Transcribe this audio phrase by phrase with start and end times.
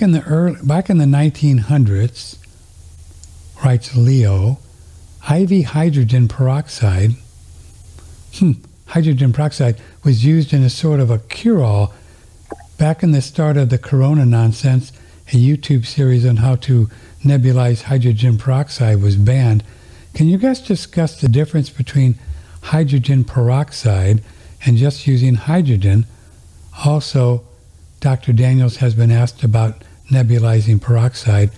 [0.00, 2.36] in the early, back in the 1900s,
[3.64, 4.60] writes Leo,
[5.28, 7.16] IV hydrogen peroxide,
[8.34, 8.52] hmm,
[8.86, 9.74] hydrogen peroxide
[10.04, 11.92] was used in a sort of a cure-all
[12.76, 14.92] back in the start of the corona nonsense.
[15.30, 16.88] A YouTube series on how to
[17.24, 19.64] nebulize hydrogen peroxide was banned.
[20.14, 22.14] Can you guys discuss the difference between
[22.62, 24.22] hydrogen peroxide
[24.64, 26.06] and just using hydrogen?
[26.84, 27.42] Also,
[27.98, 28.32] Dr.
[28.32, 31.50] Daniels has been asked about nebulizing peroxide,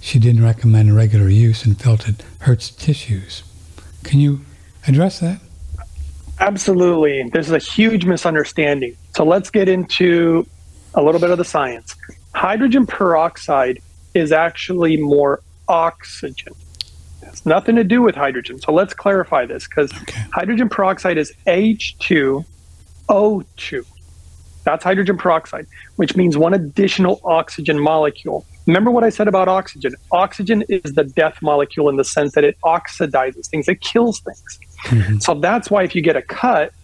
[0.00, 3.42] she didn't recommend regular use and felt it hurts tissues.
[4.04, 4.40] Can you
[4.86, 5.40] address that?
[6.40, 7.28] Absolutely.
[7.30, 8.96] This is a huge misunderstanding.
[9.16, 10.46] So let's get into
[10.94, 11.96] a little bit of the science.
[12.34, 13.80] Hydrogen peroxide
[14.14, 16.54] is actually more oxygen.
[17.22, 18.60] It's nothing to do with hydrogen.
[18.60, 20.22] So let's clarify this because okay.
[20.32, 23.84] hydrogen peroxide is H2O2.
[24.68, 28.44] That's hydrogen peroxide, which means one additional oxygen molecule.
[28.66, 29.94] Remember what I said about oxygen?
[30.12, 34.58] Oxygen is the death molecule in the sense that it oxidizes things, it kills things.
[34.82, 35.18] Mm-hmm.
[35.20, 36.74] So that's why if you get a cut,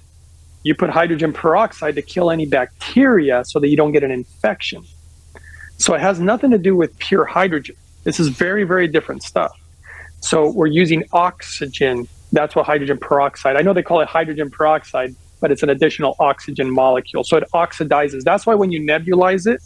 [0.63, 4.83] you put hydrogen peroxide to kill any bacteria so that you don't get an infection.
[5.77, 7.77] So it has nothing to do with pure hydrogen.
[8.05, 9.53] This is very, very different stuff.
[10.21, 12.09] So we're using oxygen.
[12.33, 13.57] That's what hydrogen peroxide.
[13.57, 17.23] I know they call it hydrogen peroxide, but it's an additional oxygen molecule.
[17.23, 18.23] So it oxidizes.
[18.23, 19.61] That's why when you nebulize it,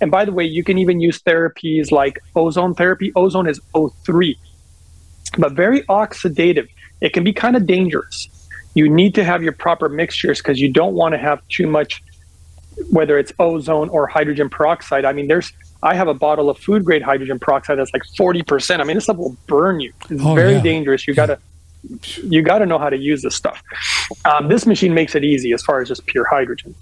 [0.00, 3.10] and by the way, you can even use therapies like ozone therapy.
[3.16, 4.38] Ozone is O3,
[5.38, 6.68] but very oxidative.
[7.00, 8.28] It can be kind of dangerous.
[8.74, 12.00] You need to have your proper mixtures because you don't want to have too much,
[12.92, 15.04] whether it's ozone or hydrogen peroxide.
[15.04, 18.78] I mean, there's I have a bottle of food grade hydrogen peroxide that's like 40%.
[18.78, 19.92] I mean, this stuff will burn you.
[20.08, 20.62] It's oh, very yeah.
[20.62, 21.08] dangerous.
[21.08, 21.40] You got to
[22.16, 23.62] you got to know how to use this stuff.
[24.24, 26.74] Um, this machine makes it easy as far as just pure hydrogen.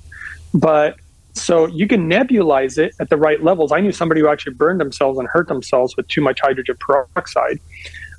[0.53, 0.97] But
[1.35, 3.73] so you can nebulize it at the right levels.
[3.73, 7.61] I knew somebody who actually burned themselves and hurt themselves with too much hydrogen peroxide.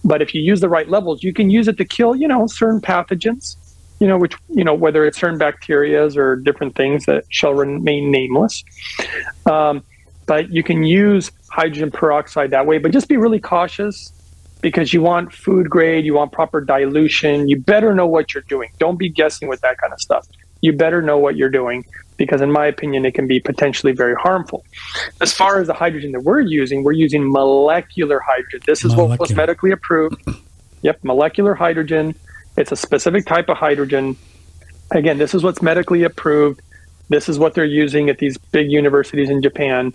[0.03, 2.47] But if you use the right levels, you can use it to kill, you know,
[2.47, 3.55] certain pathogens,
[3.99, 8.09] you know, which, you know, whether it's certain bacterias or different things that shall remain
[8.09, 8.63] nameless.
[9.45, 9.83] Um,
[10.25, 14.11] but you can use hydrogen peroxide that way, but just be really cautious
[14.61, 17.49] because you want food grade, you want proper dilution.
[17.49, 18.71] You better know what you're doing.
[18.79, 20.27] Don't be guessing with that kind of stuff.
[20.61, 21.85] You better know what you're doing
[22.17, 24.63] because, in my opinion, it can be potentially very harmful.
[25.19, 28.61] As far as the hydrogen that we're using, we're using molecular hydrogen.
[28.67, 29.09] This is molecular.
[29.09, 30.21] what was medically approved.
[30.83, 32.15] Yep, molecular hydrogen.
[32.57, 34.17] It's a specific type of hydrogen.
[34.89, 36.59] Again, this is what's medically approved.
[37.11, 39.93] This is what they're using at these big universities in Japan.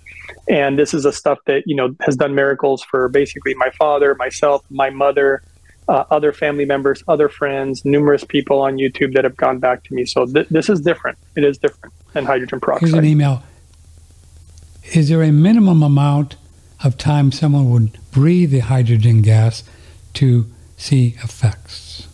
[0.50, 4.15] And this is a stuff that, you know, has done miracles for basically my father,
[4.16, 5.43] myself, my mother,
[5.88, 9.94] uh, other family members, other friends, numerous people on YouTube that have gone back to
[9.94, 10.05] me.
[10.05, 11.16] So th- this is different.
[11.37, 12.91] It is different than hydrogen peroxide.
[12.91, 13.43] Here's an email.
[14.93, 16.37] Is there a minimum amount
[16.84, 19.65] of time someone would breathe the hydrogen gas
[20.15, 20.44] to
[20.76, 22.09] see effects?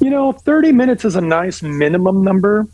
[0.00, 2.66] You know, 30 minutes is a nice minimum number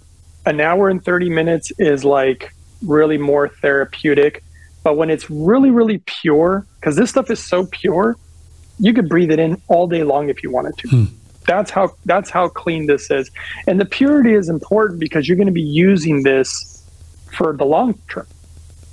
[0.47, 2.53] an hour and 30 minutes is like
[2.85, 4.43] really more therapeutic.
[4.83, 8.17] But when it's really, really pure, because this stuff is so pure,
[8.79, 10.89] you could breathe it in all day long if you wanted to.
[10.89, 11.05] Hmm.
[11.47, 13.31] That's how that's how clean this is.
[13.67, 16.85] And the purity is important because you're going to be using this
[17.37, 18.27] for the long term.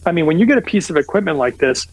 [0.05, 1.87] I mean, when you get a piece of equipment like this,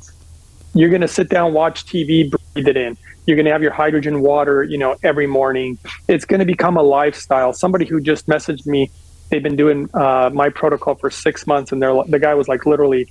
[0.74, 2.96] you're going to sit down, watch TV, breathe it in.
[3.26, 5.78] You're going to have your hydrogen water, you know, every morning.
[6.08, 7.52] It's going to become a lifestyle.
[7.52, 8.90] Somebody who just messaged me
[9.30, 12.66] they've been doing uh, my protocol for six months, and they're the guy was like
[12.66, 13.10] literally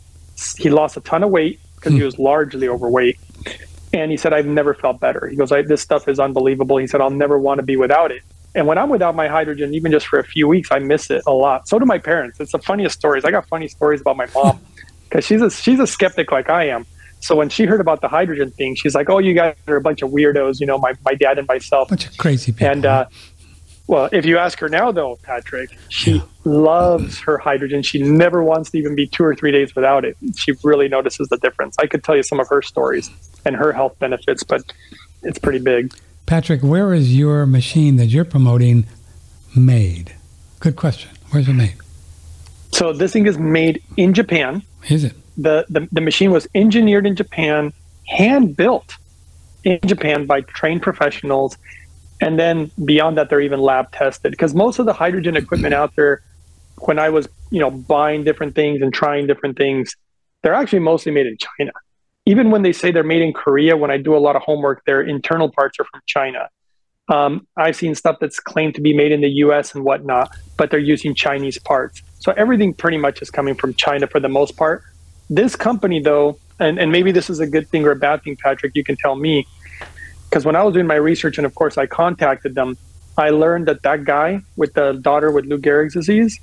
[0.58, 2.06] he lost a ton of weight because he hmm.
[2.06, 3.18] was largely overweight,
[3.94, 5.28] and he said I've never felt better.
[5.28, 6.78] He goes, this stuff is unbelievable.
[6.78, 8.22] He said I'll never want to be without it.
[8.56, 11.22] And when I'm without my hydrogen, even just for a few weeks, I miss it
[11.28, 11.68] a lot.
[11.68, 12.40] So do my parents.
[12.40, 13.24] It's the funniest stories.
[13.24, 14.60] I got funny stories about my mom
[15.04, 16.86] because she's a she's a skeptic like I am.
[17.22, 19.82] So when she heard about the hydrogen thing, she's like, "Oh, you guys are a
[19.82, 21.90] bunch of weirdos," you know, my, my dad and myself.
[21.90, 22.68] Bunch of crazy people.
[22.68, 23.06] And uh,
[23.90, 26.22] well, if you ask her now, though, Patrick, she yeah.
[26.44, 27.82] loves her hydrogen.
[27.82, 30.16] She never wants to even be two or three days without it.
[30.36, 31.76] She really notices the difference.
[31.80, 33.10] I could tell you some of her stories
[33.46, 34.62] and her health benefits, but
[35.24, 35.92] it's pretty big.
[36.28, 38.86] Patrick, where is your machine that you're promoting
[39.56, 40.14] made?
[40.60, 41.10] Good question.
[41.32, 41.74] Where's it made?
[42.72, 44.62] So this thing is made in Japan.
[44.88, 45.14] Is it?
[45.36, 47.74] The, the, the machine was engineered in Japan,
[48.06, 48.98] hand built
[49.64, 51.58] in Japan by trained professionals
[52.22, 55.96] and then beyond that they're even lab tested because most of the hydrogen equipment out
[55.96, 56.22] there
[56.80, 59.96] when i was you know buying different things and trying different things
[60.42, 61.72] they're actually mostly made in china.
[62.26, 64.84] Even when they say they're made in korea when i do a lot of homework
[64.86, 66.50] their internal parts are from china.
[67.08, 70.70] Um, i've seen stuff that's claimed to be made in the us and whatnot but
[70.70, 72.04] they're using chinese parts.
[72.20, 74.84] So everything pretty much is coming from china for the most part.
[75.30, 78.36] This company, though, and, and maybe this is a good thing or a bad thing,
[78.36, 79.48] Patrick, you can tell me.
[80.30, 82.78] Because when I was doing my research, and of course I contacted them,
[83.18, 86.40] I learned that that guy with the daughter with Lou Gehrig's disease,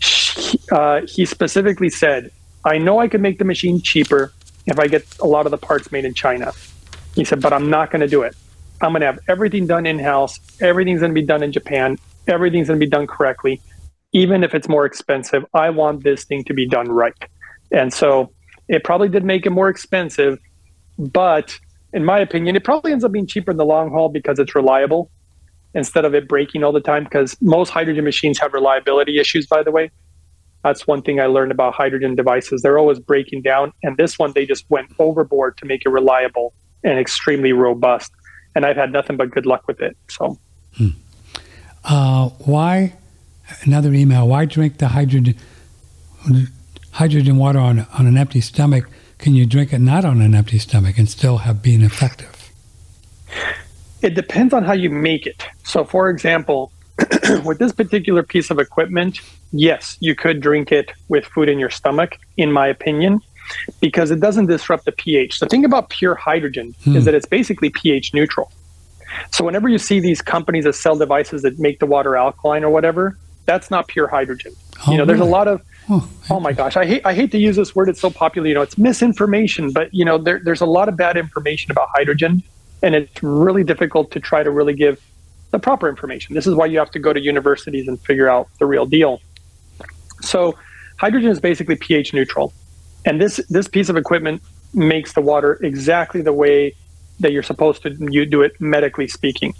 [0.00, 2.30] she, uh, he specifically said,
[2.64, 4.32] I know I could make the machine cheaper
[4.66, 6.52] if I get a lot of the parts made in China.
[7.14, 8.34] He said, but I'm not going to do it.
[8.82, 10.38] I'm going to have everything done in house.
[10.60, 11.96] Everything's going to be done in Japan.
[12.26, 13.62] Everything's going to be done correctly.
[14.12, 17.14] Even if it's more expensive, I want this thing to be done right.
[17.70, 18.32] And so
[18.68, 20.38] it probably did make it more expensive,
[20.98, 21.58] but
[21.96, 24.54] in my opinion, it probably ends up being cheaper in the long haul because it's
[24.54, 25.10] reliable
[25.72, 27.04] instead of it breaking all the time.
[27.04, 29.90] Because most hydrogen machines have reliability issues, by the way.
[30.62, 32.60] That's one thing I learned about hydrogen devices.
[32.60, 33.72] They're always breaking down.
[33.82, 36.52] And this one, they just went overboard to make it reliable
[36.84, 38.12] and extremely robust.
[38.54, 39.96] And I've had nothing but good luck with it.
[40.10, 40.38] So,
[40.76, 40.88] hmm.
[41.84, 42.92] uh, why?
[43.62, 44.28] Another email.
[44.28, 45.34] Why drink the hydrogen?
[46.96, 50.58] hydrogen water on, on an empty stomach, can you drink it not on an empty
[50.58, 52.52] stomach and still have been effective?
[54.02, 55.44] It depends on how you make it.
[55.64, 56.70] So, for example,
[57.44, 59.20] with this particular piece of equipment,
[59.52, 63.20] yes, you could drink it with food in your stomach, in my opinion,
[63.80, 65.40] because it doesn't disrupt the pH.
[65.40, 66.96] The thing about pure hydrogen hmm.
[66.96, 68.52] is that it's basically pH neutral.
[69.30, 72.70] So, whenever you see these companies that sell devices that make the water alkaline or
[72.70, 73.16] whatever,
[73.46, 74.52] that's not pure hydrogen.
[74.86, 75.32] Oh, you know, there's oh, really?
[75.32, 77.88] a lot of Oh, oh my gosh, I hate I hate to use this word.
[77.88, 78.48] It's so popular.
[78.48, 81.88] You know, it's misinformation, but you know, there, there's a lot of bad information about
[81.94, 82.42] hydrogen,
[82.82, 85.00] and it's really difficult to try to really give
[85.52, 86.34] the proper information.
[86.34, 89.20] This is why you have to go to universities and figure out the real deal.
[90.22, 90.56] So,
[90.98, 92.52] hydrogen is basically pH neutral,
[93.04, 94.42] and this this piece of equipment
[94.74, 96.74] makes the water exactly the way
[97.20, 99.54] that you're supposed to you do it medically speaking.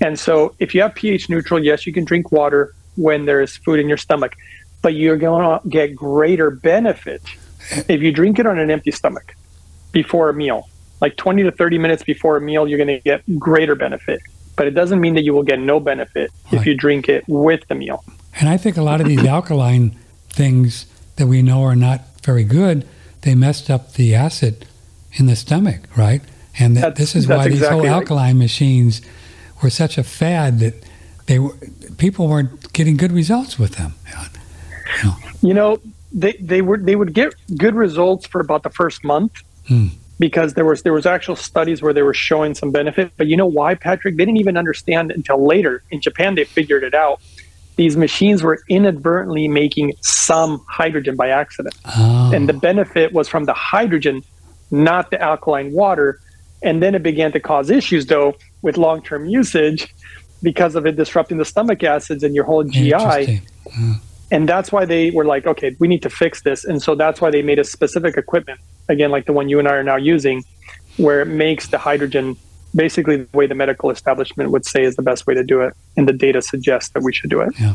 [0.00, 3.56] And so, if you have pH neutral, yes, you can drink water when there is
[3.56, 4.36] food in your stomach
[4.82, 7.22] but you're going to get greater benefit
[7.88, 9.34] if you drink it on an empty stomach
[9.92, 10.68] before a meal.
[11.00, 14.20] Like 20 to 30 minutes before a meal, you're going to get greater benefit.
[14.56, 16.60] But it doesn't mean that you will get no benefit right.
[16.60, 18.04] if you drink it with the meal.
[18.38, 19.96] And I think a lot of these alkaline
[20.28, 22.86] things that we know are not very good,
[23.22, 24.66] they messed up the acid
[25.14, 26.22] in the stomach, right?
[26.58, 28.42] And that, this is why these whole alkaline right.
[28.42, 29.00] machines
[29.62, 30.74] were such a fad that
[31.26, 31.54] they were,
[32.00, 33.94] people weren't getting good results with them.
[35.42, 35.80] You know,
[36.12, 39.42] they they were they would get good results for about the first month.
[39.68, 39.88] Hmm.
[40.18, 43.36] Because there was there was actual studies where they were showing some benefit, but you
[43.36, 44.16] know why, Patrick?
[44.16, 45.82] They didn't even understand until later.
[45.90, 47.20] In Japan, they figured it out.
[47.76, 52.32] These machines were inadvertently making some hydrogen by accident, oh.
[52.34, 54.22] and the benefit was from the hydrogen,
[54.70, 56.20] not the alkaline water.
[56.62, 59.94] And then it began to cause issues, though, with long term usage
[60.42, 63.42] because of it disrupting the stomach acids and your whole GI
[64.32, 66.64] and that's why they were like okay we need to fix this.
[66.64, 69.68] And so that's why they made a specific equipment again like the one you and
[69.68, 70.44] i are now using
[70.96, 72.36] where it makes the hydrogen
[72.74, 75.74] basically the way the medical establishment would say is the best way to do it.
[75.96, 77.52] And the data suggests that we should do it.
[77.58, 77.74] Yeah.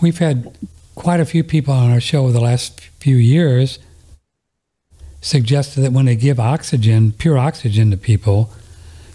[0.00, 0.56] We've had
[0.94, 3.78] quite a few people on our show over the last few years
[5.20, 8.50] suggested that when they give oxygen pure oxygen to people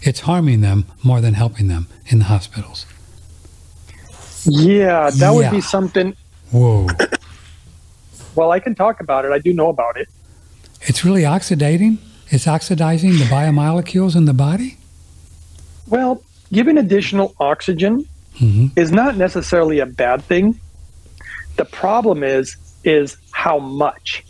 [0.06, 2.86] it's harming them more than helping them in the hospitals
[4.46, 5.30] yeah that yeah.
[5.30, 6.14] would be something
[6.54, 6.86] Whoa.
[8.36, 9.32] well, I can talk about it.
[9.32, 10.08] I do know about it.
[10.82, 11.98] It's really oxidating?
[12.28, 14.76] It's oxidizing the biomolecules in the body?
[15.88, 18.78] Well, giving additional oxygen mm-hmm.
[18.78, 20.60] is not necessarily a bad thing.
[21.56, 24.24] The problem is is how much.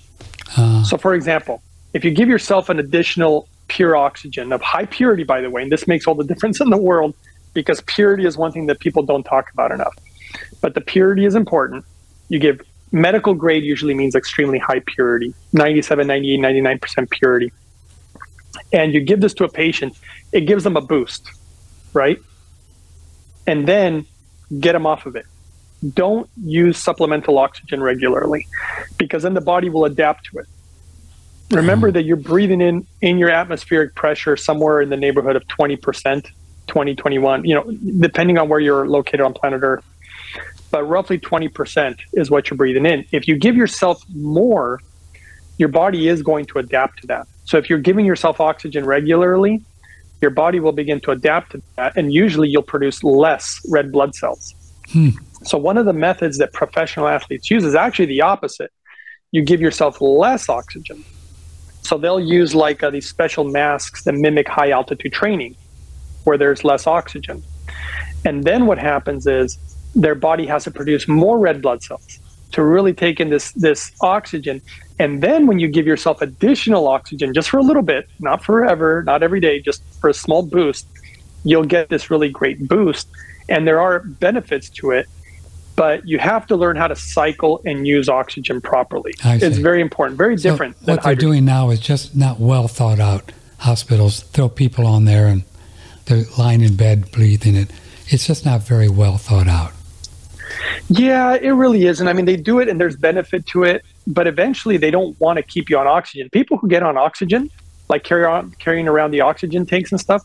[0.56, 5.24] Uh, so for example, if you give yourself an additional pure oxygen of high purity
[5.24, 7.14] by the way, and this makes all the difference in the world
[7.52, 9.94] because purity is one thing that people don't talk about enough.
[10.60, 11.84] But the purity is important.
[12.28, 17.52] You give medical grade usually means extremely high purity 97 98 99% purity.
[18.72, 19.96] And you give this to a patient
[20.32, 21.30] it gives them a boost
[21.94, 22.20] right?
[23.46, 24.04] And then
[24.60, 25.24] get them off of it.
[25.94, 28.46] Don't use supplemental oxygen regularly
[28.98, 30.46] because then the body will adapt to it
[31.54, 36.26] remember that you're breathing in in your atmospheric pressure somewhere in the neighborhood of 20%
[36.66, 37.70] 20 21 you know
[38.00, 39.84] depending on where you're located on planet earth
[40.74, 43.04] but roughly 20% is what you're breathing in.
[43.12, 44.80] If you give yourself more,
[45.56, 47.28] your body is going to adapt to that.
[47.44, 49.62] So if you're giving yourself oxygen regularly,
[50.20, 54.16] your body will begin to adapt to that, and usually you'll produce less red blood
[54.16, 54.52] cells.
[54.88, 55.10] Hmm.
[55.44, 58.72] So one of the methods that professional athletes use is actually the opposite.
[59.30, 61.04] You give yourself less oxygen.
[61.84, 65.54] So they'll use like uh, these special masks that mimic high altitude training,
[66.24, 67.42] where there's less oxygen.
[68.24, 69.58] And then what happens is
[69.94, 72.18] their body has to produce more red blood cells
[72.52, 74.62] to really take in this this oxygen
[74.98, 79.02] And then when you give yourself additional oxygen, just for a little bit, not forever,
[79.04, 80.86] not every day, just for a small boost,
[81.44, 83.08] you'll get this really great boost.
[83.48, 85.08] And there are benefits to it,
[85.76, 89.14] but you have to learn how to cycle and use oxygen properly.
[89.24, 90.76] It's very important, very so different.
[90.82, 93.32] what they're doing now is just not well thought out.
[93.58, 95.42] Hospitals throw people on there and
[96.06, 97.70] they're lying in bed breathing it.
[98.08, 99.72] It's just not very well thought out.
[100.88, 102.00] Yeah, it really is.
[102.00, 105.18] And I mean, they do it and there's benefit to it, but eventually they don't
[105.20, 106.28] want to keep you on oxygen.
[106.30, 107.50] People who get on oxygen,
[107.88, 110.22] like carry on carrying around the oxygen tanks and stuff,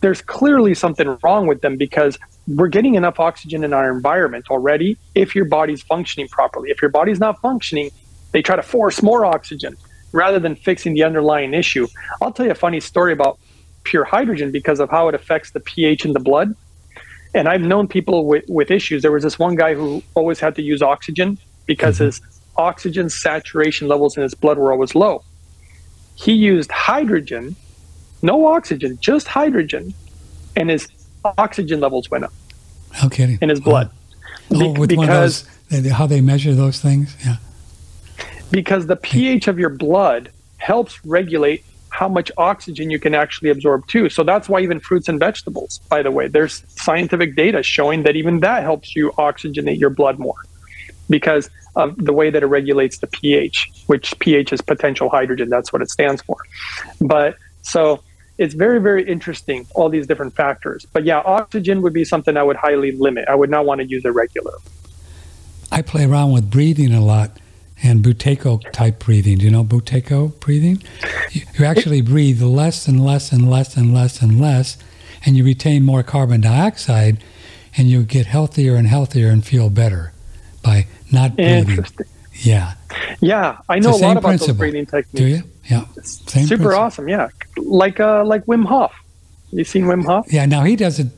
[0.00, 4.96] there's clearly something wrong with them because we're getting enough oxygen in our environment already
[5.14, 6.70] if your body's functioning properly.
[6.70, 7.90] If your body's not functioning,
[8.32, 9.76] they try to force more oxygen
[10.12, 11.86] rather than fixing the underlying issue.
[12.20, 13.38] I'll tell you a funny story about
[13.84, 16.54] pure hydrogen because of how it affects the pH in the blood.
[17.34, 19.02] And I've known people with, with issues.
[19.02, 22.06] There was this one guy who always had to use oxygen because mm-hmm.
[22.06, 22.20] his
[22.56, 25.24] oxygen saturation levels in his blood were always low.
[26.14, 27.56] He used hydrogen,
[28.20, 29.94] no oxygen, just hydrogen,
[30.54, 30.88] and his
[31.24, 32.32] oxygen levels went up.
[33.02, 33.38] No kidding.
[33.40, 33.90] In his blood.
[34.50, 37.16] Oh, Be- with because those, how they measure those things?
[37.24, 37.36] Yeah.
[38.50, 43.86] Because the pH of your blood helps regulate how much oxygen you can actually absorb
[43.86, 44.08] too.
[44.08, 48.16] So that's why even fruits and vegetables, by the way, there's scientific data showing that
[48.16, 50.42] even that helps you oxygenate your blood more
[51.10, 55.48] because of the way that it regulates the pH, which pH is potential hydrogen.
[55.48, 56.36] That's what it stands for.
[57.00, 58.02] But so
[58.38, 60.86] it's very, very interesting, all these different factors.
[60.92, 63.28] But yeah, oxygen would be something I would highly limit.
[63.28, 64.54] I would not want to use it regular
[65.70, 67.38] I play around with breathing a lot
[67.82, 69.38] and Buteyko type breathing.
[69.38, 70.82] Do you know Buteyko breathing?
[71.30, 74.76] You, you actually breathe less and less and less and less and less,
[75.24, 77.24] and you retain more carbon dioxide,
[77.76, 80.12] and you get healthier and healthier and feel better
[80.62, 81.84] by not breathing.
[82.34, 82.74] Yeah.
[83.20, 84.54] Yeah, I know a lot about principle.
[84.54, 85.12] those breathing techniques.
[85.12, 85.42] Do you?
[85.70, 85.84] Yeah.
[86.02, 86.74] Same Super principle.
[86.74, 87.08] awesome.
[87.08, 88.92] Yeah, like uh, like Wim Hof.
[89.50, 90.32] You seen Wim Hof?
[90.32, 90.46] Yeah.
[90.46, 91.08] Now he does it.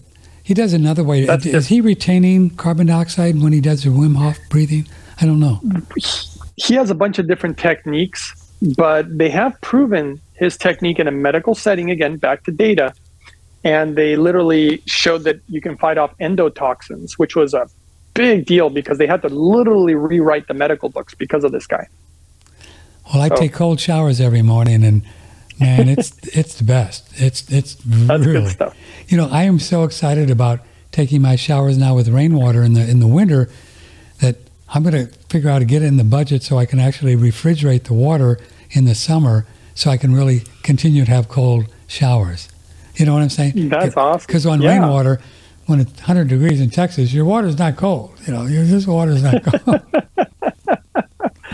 [0.43, 1.25] He does another way.
[1.25, 4.87] That's is just, he retaining carbon dioxide when he does the Wim Hof breathing?
[5.21, 5.61] I don't know
[6.57, 11.11] he has a bunch of different techniques, but they have proven his technique in a
[11.11, 12.95] medical setting, again, back to data.
[13.65, 17.67] And they literally showed that you can fight off endotoxins, which was a
[18.15, 21.89] big deal because they had to literally rewrite the medical books because of this guy.
[23.13, 25.03] Well, I so, take cold showers every morning, and
[25.61, 27.09] man, it's it's the best.
[27.17, 28.49] It's it's really.
[28.49, 28.77] Stuff.
[29.09, 30.61] You know, I am so excited about
[30.93, 33.51] taking my showers now with rainwater in the in the winter
[34.21, 34.37] that
[34.71, 36.81] I'm going to figure out how to get it in the budget so I can
[36.81, 38.39] actually refrigerate the water
[38.71, 42.49] in the summer so I can really continue to have cold showers.
[42.97, 43.69] You know what I'm saying?
[43.69, 44.27] That's awesome.
[44.27, 44.71] Because on yeah.
[44.71, 45.21] rainwater,
[45.67, 48.13] when it's 100 degrees in Texas, your water's not cold.
[48.27, 49.81] You know, your this water's not cold.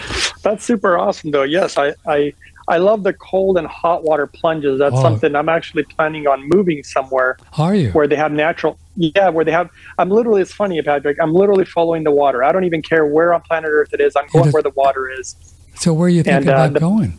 [0.43, 1.43] That's super awesome, though.
[1.43, 2.33] Yes, I, I
[2.69, 4.79] I love the cold and hot water plunges.
[4.79, 5.03] That's oh.
[5.03, 7.37] something I'm actually planning on moving somewhere.
[7.59, 7.91] Are you?
[7.91, 9.71] Where they have natural, yeah, where they have.
[9.99, 10.41] I'm literally.
[10.41, 11.19] It's funny, Patrick.
[11.21, 12.45] I'm literally following the water.
[12.45, 14.15] I don't even care where on planet Earth it is.
[14.17, 15.35] I'm going where the water is.
[15.75, 17.19] So where are you thinking uh, about the, going?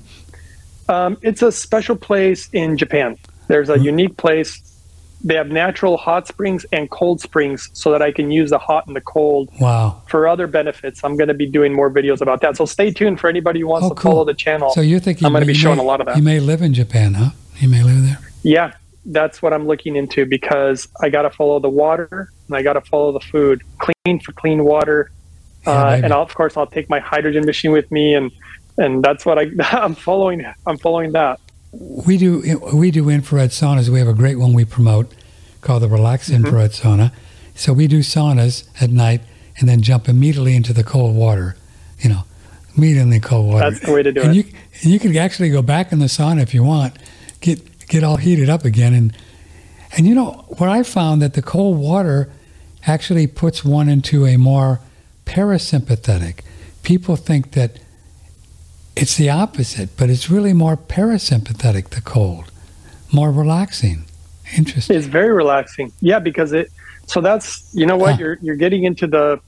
[0.87, 3.17] Um, it's a special place in Japan.
[3.47, 3.83] There's a mm-hmm.
[3.83, 4.61] unique place
[5.23, 8.87] they have natural hot springs and cold springs so that I can use the hot
[8.87, 9.49] and the cold.
[9.59, 10.01] Wow.
[10.07, 11.03] For other benefits.
[11.03, 12.57] I'm going to be doing more videos about that.
[12.57, 14.11] So stay tuned for anybody who wants oh, to cool.
[14.11, 14.71] follow the channel.
[14.71, 16.17] So you're thinking I'm going to be showing may, a lot of that.
[16.17, 17.31] You may live in Japan, huh?
[17.57, 18.19] You may live there.
[18.43, 18.73] Yeah,
[19.05, 22.73] that's what I'm looking into because I got to follow the water and I got
[22.73, 23.61] to follow the food.
[23.77, 25.11] Clean for clean water.
[25.65, 28.31] Yeah, uh, and I'll, of course, I'll take my hydrogen machine with me and
[28.77, 30.45] and that's what I, I'm following.
[30.65, 31.39] I'm following that.
[31.71, 33.89] We do we do infrared saunas.
[33.89, 35.13] We have a great one we promote
[35.61, 36.45] called the Relax mm-hmm.
[36.45, 37.11] Infrared Sauna.
[37.55, 39.21] So we do saunas at night
[39.57, 41.55] and then jump immediately into the cold water,
[41.99, 42.23] you know,
[42.75, 43.69] immediately cold water.
[43.69, 44.35] That's the way to do and it.
[44.35, 46.97] You, and you can actually go back in the sauna if you want,
[47.39, 48.93] get get all heated up again.
[48.93, 49.15] And,
[49.97, 52.29] and you know, what I found that the cold water
[52.87, 54.79] actually puts one into a more
[55.25, 56.39] parasympathetic.
[56.83, 57.79] People think that
[58.95, 62.51] it's the opposite, but it's really more parasympathetic, the cold,
[63.11, 64.05] more relaxing.
[64.57, 64.97] Interesting.
[64.97, 65.93] It's very relaxing.
[66.01, 66.71] Yeah, because it.
[67.05, 68.17] So that's you know what huh.
[68.19, 69.39] you're you're getting into the.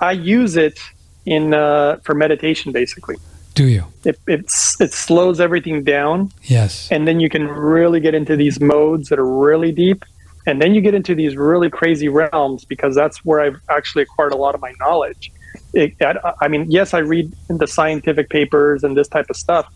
[0.00, 0.78] I use it
[1.26, 3.16] in uh, for meditation basically.
[3.54, 3.84] Do you?
[4.04, 6.32] It, it's it slows everything down.
[6.44, 6.90] Yes.
[6.90, 10.04] And then you can really get into these modes that are really deep,
[10.46, 14.32] and then you get into these really crazy realms because that's where I've actually acquired
[14.32, 15.30] a lot of my knowledge.
[15.74, 15.94] It,
[16.40, 19.72] I mean, yes, I read the scientific papers and this type of stuff,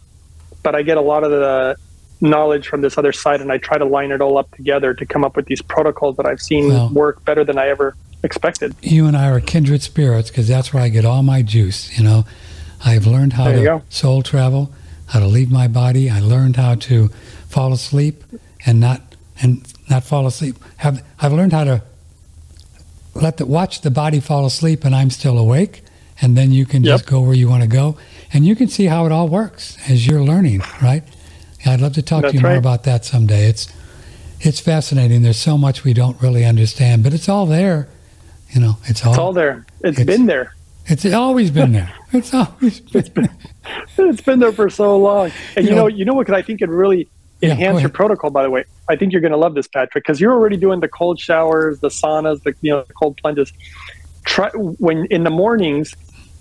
[0.63, 1.77] but I get a lot of the
[2.21, 5.07] knowledge from this other side and I try to line it all up together to
[5.07, 8.75] come up with these protocols that I've seen well, work better than I ever expected.
[8.83, 11.97] You and I are kindred spirits because that's where I get all my juice.
[11.97, 12.25] You know,
[12.85, 13.83] I've learned how to go.
[13.89, 14.73] soul travel,
[15.07, 16.11] how to leave my body.
[16.11, 17.09] I learned how to
[17.49, 18.25] fall asleep
[18.65, 19.03] and not
[19.41, 20.57] and not fall asleep.
[20.79, 21.83] Have I've learned how to
[23.15, 25.83] let the watch the body fall asleep and I'm still awake,
[26.21, 26.93] and then you can Yep.
[26.95, 27.97] just go where you want to go,
[28.33, 30.63] and you can see how it all works as you're learning.
[30.83, 31.03] Right?
[31.65, 33.49] I'd love to talk to That's you more about that someday.
[33.49, 33.69] It's
[34.41, 35.23] it's fascinating.
[35.23, 37.89] There's so much we don't really understand, but it's all there.
[38.51, 39.65] You know, it's all It's all there.
[39.83, 40.55] it's It's- been there.
[40.87, 41.93] it's always been there.
[42.13, 43.29] It's always been there.
[43.99, 45.33] It's been there for so long.
[45.57, 46.27] And You you, know- know, you know what?
[46.27, 47.09] Because I think it really
[47.43, 48.31] Yeah, enhance your protocol.
[48.31, 50.79] By the way, I think you're going to love this, Patrick, because you're already doing
[50.81, 53.53] the cold showers, the saunas, the you know, the cold plunges.
[54.25, 55.95] Try when in the mornings,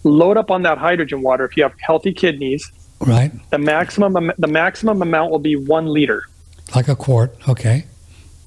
[0.06, 1.44] load up on that hydrogen water.
[1.46, 2.72] If you have healthy kidneys,
[3.02, 3.32] Right?
[3.52, 6.24] the maximum the maximum amount will be one liter.
[6.74, 7.36] Like a quart.
[7.50, 7.86] Okay.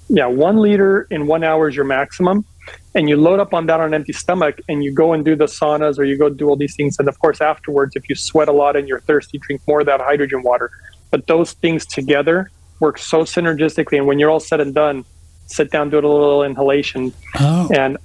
[0.09, 2.45] Yeah, one liter in one hour is your maximum.
[2.95, 5.37] And you load up on that on an empty stomach and you go and do
[5.37, 6.99] the saunas or you go do all these things.
[6.99, 9.87] And of course, afterwards, if you sweat a lot and you're thirsty, drink more of
[9.87, 10.71] that hydrogen water.
[11.11, 12.51] But those things together
[12.81, 13.99] work so synergistically.
[13.99, 15.05] And when you're all said and done,
[15.47, 17.13] sit down, do a little inhalation.
[17.39, 17.97] Oh, And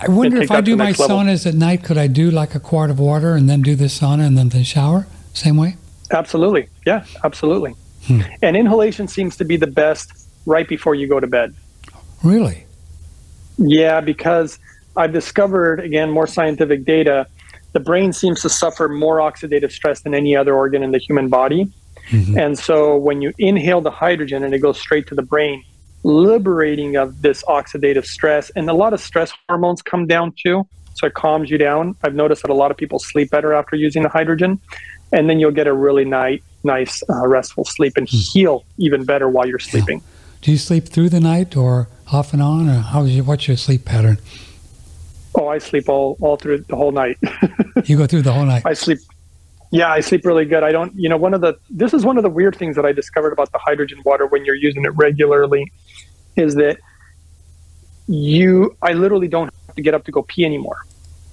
[0.00, 1.08] I wonder if I do my level.
[1.08, 3.84] saunas at night, could I do like a quart of water and then do the
[3.84, 5.06] sauna and then the shower?
[5.32, 5.76] Same way?
[6.12, 6.68] absolutely.
[6.84, 7.74] Yeah, absolutely.
[8.06, 8.20] Hmm.
[8.42, 10.12] And inhalation seems to be the best
[10.44, 11.54] right before you go to bed.
[12.22, 12.66] Really?
[13.56, 14.58] Yeah, because
[14.96, 17.26] I've discovered, again, more scientific data,
[17.72, 21.28] the brain seems to suffer more oxidative stress than any other organ in the human
[21.28, 21.72] body.
[22.10, 22.36] Mhm.
[22.38, 25.62] And so when you inhale the hydrogen and it goes straight to the brain,
[26.02, 30.66] liberating of this oxidative stress, and a lot of stress hormones come down too.
[30.94, 31.96] So it calms you down.
[32.02, 34.60] I've noticed that a lot of people sleep better after using the hydrogen.
[35.10, 39.28] And then you'll get a really nice, nice uh, restful sleep and heal even better
[39.28, 40.02] while you're sleeping.
[40.42, 43.56] Do you sleep through the night or off and on, or how's your, what's your
[43.56, 44.18] sleep pattern?
[45.34, 47.18] Oh, I sleep all, all through the whole night.
[47.84, 48.62] You go through the whole night.
[48.64, 48.98] I sleep.
[49.72, 50.62] Yeah, I sleep really good.
[50.62, 52.84] I don't, you know, one of the, this is one of the weird things that
[52.84, 55.72] I discovered about the hydrogen water when you're using it regularly
[56.36, 56.78] is that
[58.06, 60.76] you, I literally don't have to get up to go pee anymore.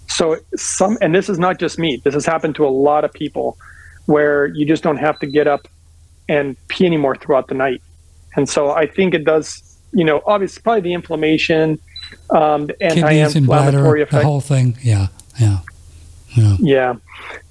[0.08, 3.12] So some, and this is not just me, this has happened to a lot of
[3.12, 3.58] people
[4.06, 5.68] where you just don't have to get up
[6.30, 7.82] and pee anymore throughout the night.
[8.36, 11.80] And so I think it does, you know, obviously probably the inflammation,
[12.30, 14.78] um, the Kidneys and bladder, anti-inflammatory the whole thing.
[14.82, 15.08] Yeah,
[15.40, 15.60] yeah,
[16.36, 16.58] yeah.
[16.60, 16.94] Yeah.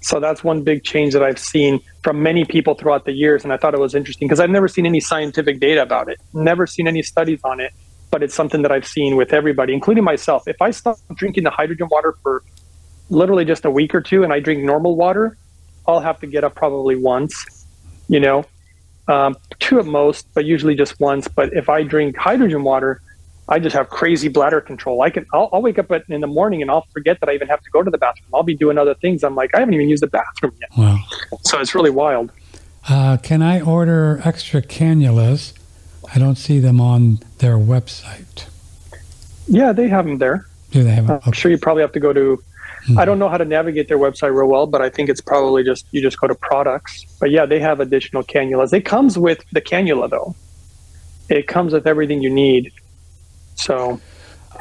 [0.00, 3.44] So that's one big change that I've seen from many people throughout the years.
[3.44, 6.20] And I thought it was interesting because I've never seen any scientific data about it,
[6.32, 7.72] never seen any studies on it.
[8.10, 10.48] But it's something that I've seen with everybody, including myself.
[10.48, 12.42] If I stop drinking the hydrogen water for
[13.10, 15.36] literally just a week or two and I drink normal water,
[15.86, 17.66] I'll have to get up probably once,
[18.08, 18.44] you know,
[19.08, 21.28] um, two at most, but usually just once.
[21.28, 23.02] But if I drink hydrogen water,
[23.50, 25.00] I just have crazy bladder control.
[25.02, 27.34] I can, I'll, I'll wake up at, in the morning and I'll forget that I
[27.34, 28.26] even have to go to the bathroom.
[28.34, 29.24] I'll be doing other things.
[29.24, 30.70] I'm like, I haven't even used the bathroom yet.
[30.76, 30.98] Wow.
[31.42, 32.30] So it's really wild.
[32.88, 35.54] Uh, can I order extra cannulas?
[36.14, 38.46] I don't see them on their website.
[39.46, 40.46] Yeah, they have them there.
[40.70, 41.06] Do they have?
[41.06, 41.16] Them?
[41.22, 41.38] I'm Okay.
[41.40, 42.42] sure you probably have to go to.
[42.96, 45.62] I don't know how to navigate their website real well, but I think it's probably
[45.62, 47.04] just you just go to products.
[47.20, 48.72] But yeah, they have additional cannulas.
[48.72, 50.34] It comes with the cannula though.
[51.28, 52.72] It comes with everything you need.
[53.58, 54.00] So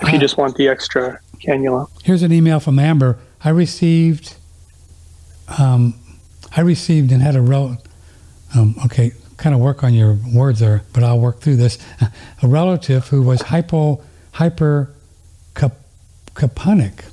[0.02, 0.20] if you Ah.
[0.20, 3.18] just want the extra cannula, Here's an email from Amber.
[3.44, 4.36] I received,
[5.58, 5.94] um,
[6.56, 7.78] I received and had a rel.
[8.56, 11.78] Um, okay, kind of work on your words there, but I'll work through this.
[12.42, 14.02] A relative who was hypo
[14.34, 14.90] hyper
[15.56, 15.78] cap-
[16.36, 17.04] caponic,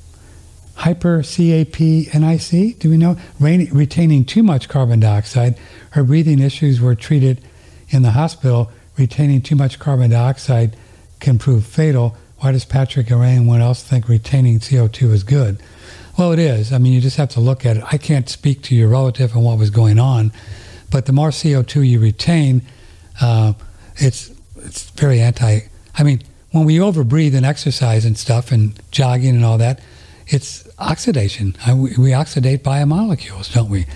[0.77, 2.79] hyper CAPNIC.
[2.79, 3.17] Do we know?
[3.41, 5.57] Rain, retaining too much carbon dioxide.
[5.91, 7.41] Her breathing issues were treated
[7.91, 8.71] in the hospital.
[8.97, 10.77] Retaining too much carbon dioxide
[11.25, 12.15] can prove fatal.
[12.39, 15.61] Why does Patrick and anyone else think retaining CO2 is good?
[16.19, 16.73] Well, it is.
[16.73, 17.85] I mean, you just have to look at it.
[17.91, 20.33] I can't speak to your relative and what was going on,
[20.91, 22.63] but the more CO2 you retain,
[23.21, 23.55] uh,
[23.97, 25.61] it's it's very anti.
[25.97, 29.81] I mean, when we overbreathe and exercise and stuff and jogging and all that,
[30.27, 31.57] it's oxidation.
[31.67, 33.87] I, we, we oxidate biomolecules, don't we?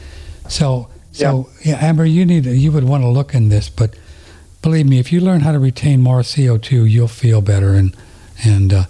[0.48, 1.76] So, so yeah.
[1.80, 3.94] Amber, you need you would want to look in this, but
[4.62, 7.96] believe me, if you learn how to retain more CO2, you'll feel better and
[8.44, 8.84] and uh,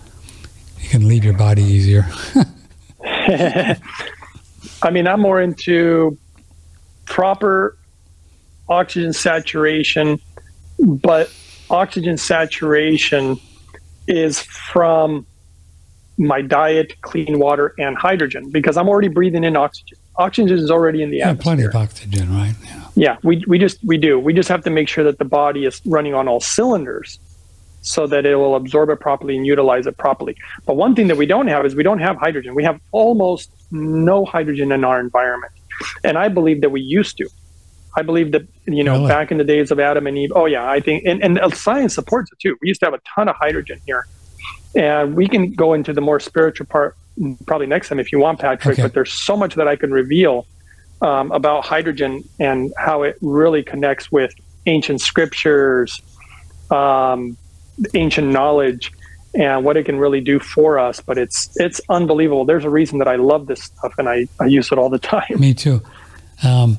[0.80, 2.06] you can leave your body easier.
[4.82, 6.18] I mean, I'm more into
[7.06, 7.76] proper
[8.68, 10.20] oxygen saturation,
[10.78, 11.32] but
[11.70, 13.38] oxygen saturation
[14.06, 15.26] is from
[16.18, 19.98] my diet, clean water, and hydrogen because I'm already breathing in oxygen.
[20.16, 21.42] Oxygen is already in the yeah, atmosphere.
[21.42, 22.54] plenty of oxygen, right?
[22.64, 22.87] Yeah.
[22.98, 24.18] Yeah, we, we just we do.
[24.18, 27.20] We just have to make sure that the body is running on all cylinders
[27.80, 30.36] so that it will absorb it properly and utilize it properly.
[30.66, 32.56] But one thing that we don't have is we don't have hydrogen.
[32.56, 35.52] We have almost no hydrogen in our environment.
[36.02, 37.28] And I believe that we used to.
[37.96, 39.08] I believe that, you know, really?
[39.08, 41.94] back in the days of Adam and Eve, oh, yeah, I think, and, and science
[41.94, 42.56] supports it too.
[42.60, 44.06] We used to have a ton of hydrogen here.
[44.74, 46.96] And we can go into the more spiritual part
[47.46, 48.82] probably next time if you want, Patrick, okay.
[48.82, 50.46] but there's so much that I can reveal
[51.00, 54.34] um, about hydrogen and how it really connects with
[54.66, 56.02] ancient scriptures,
[56.70, 57.36] um,
[57.94, 58.92] ancient knowledge,
[59.34, 61.00] and what it can really do for us.
[61.00, 62.44] But it's it's unbelievable.
[62.44, 64.98] There's a reason that I love this stuff and I, I use it all the
[65.16, 65.38] time.
[65.38, 65.82] Me too.
[66.42, 66.78] Um,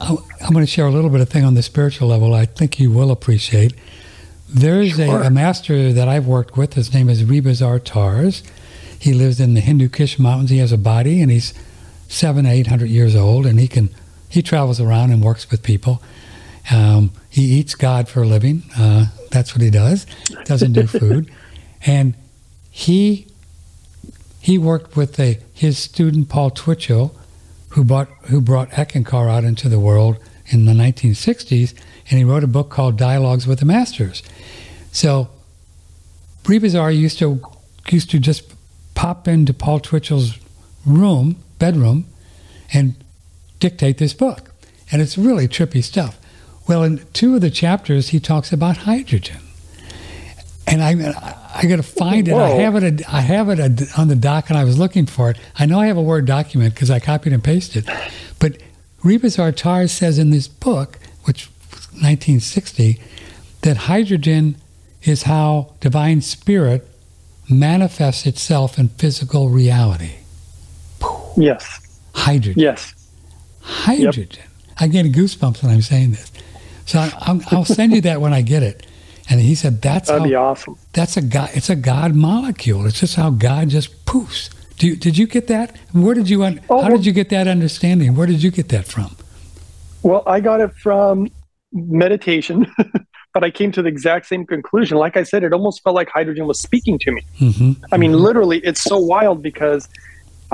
[0.00, 2.34] I'm going to share a little bit of thing on the spiritual level.
[2.34, 3.74] I think you will appreciate.
[4.48, 5.22] There's sure.
[5.22, 6.74] a, a, master that I've worked with.
[6.74, 8.42] His name is Rebazar Tarzs.
[8.98, 10.50] He lives in the Hindu Kush Mountains.
[10.50, 11.54] He has a body, and he's
[12.08, 13.90] seven, eight hundred years old, and he can
[14.28, 16.02] he travels around and works with people.
[16.70, 18.62] Um, he eats God for a living.
[18.76, 20.06] Uh, that's what he does.
[20.28, 21.30] He doesn't do food,
[21.84, 22.14] and
[22.70, 23.26] he
[24.40, 27.14] he worked with a, his student Paul Twitchell,
[27.70, 31.74] who brought who brought Eckankar out into the world in the 1960s,
[32.10, 34.22] and he wrote a book called Dialogues with the Masters.
[34.92, 35.30] So
[36.42, 37.40] Rebazar used to
[37.90, 38.54] used to just
[38.94, 40.38] pop into Paul Twitchell's
[40.84, 42.04] room, bedroom,
[42.74, 42.94] and
[43.58, 44.50] dictate this book.
[44.90, 46.18] And it's really trippy stuff.
[46.68, 49.40] Well, in two of the chapters, he talks about hydrogen.
[50.66, 50.90] And I,
[51.54, 52.34] I got to find it.
[52.34, 53.02] I have it.
[53.12, 53.60] I have it
[53.98, 55.38] on the doc, and I was looking for it.
[55.58, 57.88] I know I have a Word document because I copied and pasted.
[58.38, 58.58] But
[59.02, 61.48] Rebazar Tarzs says in this book, which
[61.92, 63.00] 1960,
[63.62, 64.56] that hydrogen
[65.02, 66.86] is how divine spirit
[67.48, 70.16] manifests itself in physical reality.
[71.36, 71.80] Yes.
[72.14, 72.60] Hydrogen.
[72.60, 72.94] Yes.
[73.60, 74.28] Hydrogen.
[74.30, 74.48] Yep.
[74.78, 76.30] I'm getting goosebumps when I'm saying this.
[76.86, 78.86] So I, will send you that when I get it.
[79.30, 80.76] And he said, "That's that'd how, be awesome.
[80.92, 81.50] That's a God.
[81.54, 82.84] It's a God molecule.
[82.86, 85.78] It's just how God just poofs." Do you, did you get that?
[85.92, 86.44] Where did you?
[86.44, 88.16] Un- oh, how did you get that understanding?
[88.16, 89.16] Where did you get that from?
[90.02, 91.30] Well, I got it from
[91.72, 92.66] meditation.
[93.34, 94.96] but I came to the exact same conclusion.
[94.96, 97.22] Like I said, it almost felt like hydrogen was speaking to me.
[97.40, 97.84] Mm-hmm.
[97.92, 98.20] I mean, mm-hmm.
[98.20, 99.88] literally, it's so wild because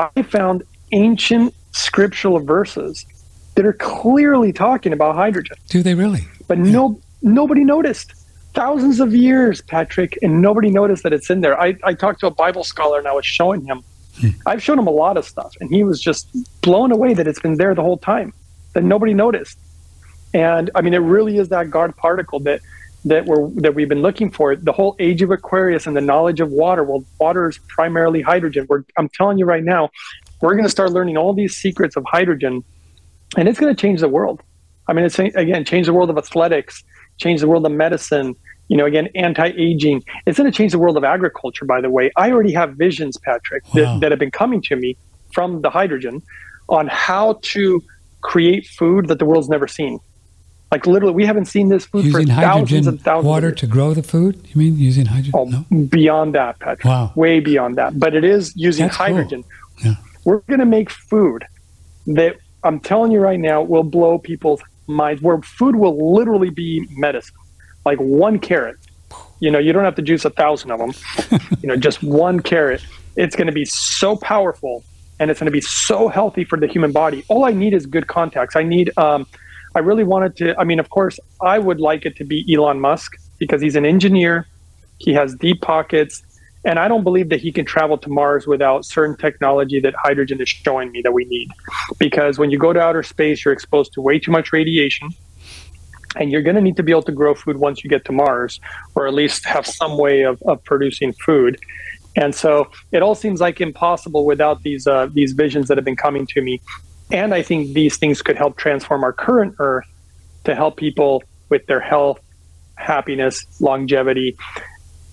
[0.00, 3.06] I found ancient scriptural verses
[3.54, 5.56] that are clearly talking about hydrogen.
[5.68, 6.26] Do they really?
[6.48, 6.72] But yeah.
[6.72, 8.14] no, nobody noticed.
[8.54, 11.60] Thousands of years, Patrick, and nobody noticed that it's in there.
[11.60, 13.82] I, I talked to a Bible scholar and I was showing him.
[14.20, 14.30] Hmm.
[14.46, 16.28] I've shown him a lot of stuff, and he was just
[16.62, 18.32] blown away that it's been there the whole time,
[18.72, 19.56] that nobody noticed.
[20.34, 22.60] And I mean, it really is that God particle that
[23.04, 24.56] that we're that we've been looking for.
[24.56, 26.84] The whole age of Aquarius and the knowledge of water.
[26.84, 28.66] Well, water is primarily hydrogen.
[28.68, 29.90] We're, I'm telling you right now,
[30.40, 32.62] we're going to start learning all these secrets of hydrogen,
[33.36, 34.42] and it's going to change the world.
[34.88, 36.84] I mean, it's again change the world of athletics,
[37.18, 38.34] change the world of medicine.
[38.68, 40.04] You know, again, anti-aging.
[40.26, 41.64] It's going to change the world of agriculture.
[41.64, 43.94] By the way, I already have visions, Patrick, wow.
[43.94, 44.96] that, that have been coming to me
[45.32, 46.22] from the hydrogen
[46.68, 47.82] on how to
[48.20, 49.98] create food that the world's never seen.
[50.70, 53.26] Like literally, we haven't seen this food using for thousands and thousands.
[53.26, 54.40] Water to grow the food?
[54.48, 55.32] You mean using hydrogen?
[55.34, 55.86] Oh, no?
[55.86, 56.84] Beyond that, Patrick.
[56.84, 57.12] Wow.
[57.16, 57.98] Way beyond that.
[57.98, 59.42] But it is using That's hydrogen.
[59.42, 59.90] Cool.
[59.90, 59.94] Yeah.
[60.24, 61.44] We're going to make food
[62.06, 65.20] that I'm telling you right now will blow people's minds.
[65.22, 67.34] Where food will literally be medicine.
[67.84, 68.76] Like one carrot.
[69.40, 70.92] You know, you don't have to juice a thousand of them.
[71.62, 72.84] you know, just one carrot.
[73.16, 74.84] It's going to be so powerful
[75.18, 77.24] and it's going to be so healthy for the human body.
[77.28, 78.54] All I need is good contacts.
[78.54, 79.26] I need um,
[79.74, 80.58] I really wanted to.
[80.58, 83.86] I mean, of course, I would like it to be Elon Musk because he's an
[83.86, 84.46] engineer,
[84.98, 86.22] he has deep pockets,
[86.64, 90.40] and I don't believe that he can travel to Mars without certain technology that hydrogen
[90.40, 91.48] is showing me that we need.
[91.98, 95.08] Because when you go to outer space, you're exposed to way too much radiation.
[96.16, 98.12] And you're going to need to be able to grow food once you get to
[98.12, 98.60] Mars,
[98.94, 101.58] or at least have some way of, of producing food.
[102.16, 105.96] And so it all seems like impossible without these uh, these visions that have been
[105.96, 106.60] coming to me.
[107.12, 109.86] And I think these things could help transform our current Earth
[110.44, 112.20] to help people with their health,
[112.76, 114.36] happiness, longevity.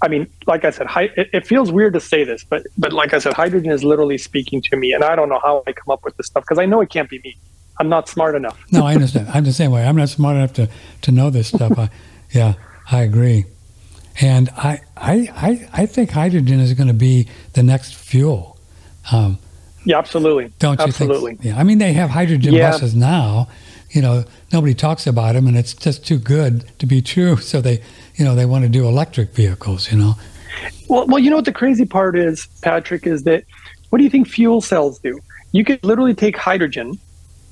[0.01, 3.13] I mean, like I said, hi- it, feels weird to say this, but but like
[3.13, 5.91] I said, hydrogen is literally speaking to me, and I don't know how I come
[5.91, 7.36] up with this stuff because I know it can't be me.
[7.79, 8.60] I'm not smart enough.
[8.71, 9.27] no, I understand.
[9.33, 9.86] I'm the same way.
[9.86, 10.69] I'm not smart enough to
[11.01, 11.77] to know this stuff.
[11.77, 11.89] I,
[12.31, 12.53] yeah,
[12.91, 13.45] I agree.
[14.19, 18.57] And I, I, I, I think hydrogen is going to be the next fuel.
[19.12, 19.38] Um,
[19.88, 20.52] yeah, absolutely.
[20.60, 21.36] Don't you absolutely.
[21.36, 21.45] think?
[21.45, 22.71] Yeah, I mean they have hydrogen yeah.
[22.71, 23.47] buses now.
[23.91, 27.38] You know, nobody talks about them, and it's just too good to be true.
[27.41, 27.82] So they,
[28.15, 29.89] you know, they want to do electric vehicles.
[29.89, 30.15] You know.
[30.89, 33.45] Well, well, you know what the crazy part is, Patrick, is that
[33.89, 35.17] what do you think fuel cells do?
[35.54, 37.00] You could literally take hydrogen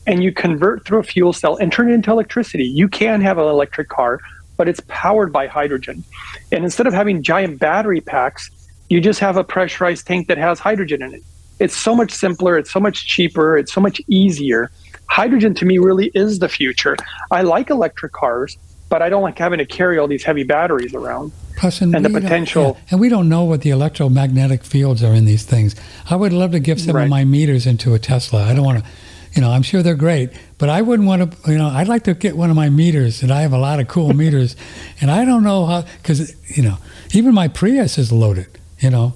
[0.05, 2.65] and you convert through a fuel cell and turn it into electricity.
[2.65, 4.19] You can have an electric car,
[4.57, 6.03] but it's powered by hydrogen.
[6.51, 8.51] And instead of having giant battery packs,
[8.89, 11.23] you just have a pressurized tank that has hydrogen in it
[11.59, 12.57] It's so much simpler.
[12.57, 13.57] It's so much cheaper.
[13.57, 14.71] It's so much easier.
[15.09, 16.95] Hydrogen to me really is the future.
[17.31, 18.57] I like electric cars,
[18.89, 21.31] but I don't like having to carry all these heavy batteries around.
[21.57, 22.75] Plus, and, and the potential.
[22.77, 25.75] yeah, and we don't know what the electromagnetic fields are in these things.
[26.09, 27.03] I would love to give some Right.
[27.03, 28.43] of my meters into a Tesla.
[28.43, 28.89] I don't want to,
[29.33, 32.03] you know, I'm sure they're great, but I wouldn't want to, you know, I'd like
[32.05, 34.57] to get one of my meters, and I have a lot of cool meters,
[34.99, 36.77] and I don't know how, because, you know,
[37.13, 38.47] even my Prius is loaded,
[38.79, 39.13] you know,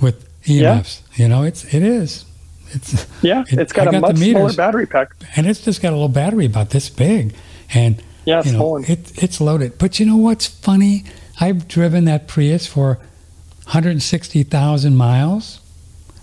[0.00, 0.78] with Yeah.
[0.80, 1.00] EMFs.
[1.16, 2.24] You know, it's, it is.
[2.70, 5.12] It's, Yeah, It- it's got I a got much smaller battery pack.
[5.36, 7.34] and it's just got a little battery about this big,
[7.74, 9.78] and Yeah, it's you know, it, it's loaded.
[9.78, 11.04] But you know what's funny?
[11.40, 12.98] I've driven that Prius for
[13.66, 15.60] 160,000 miles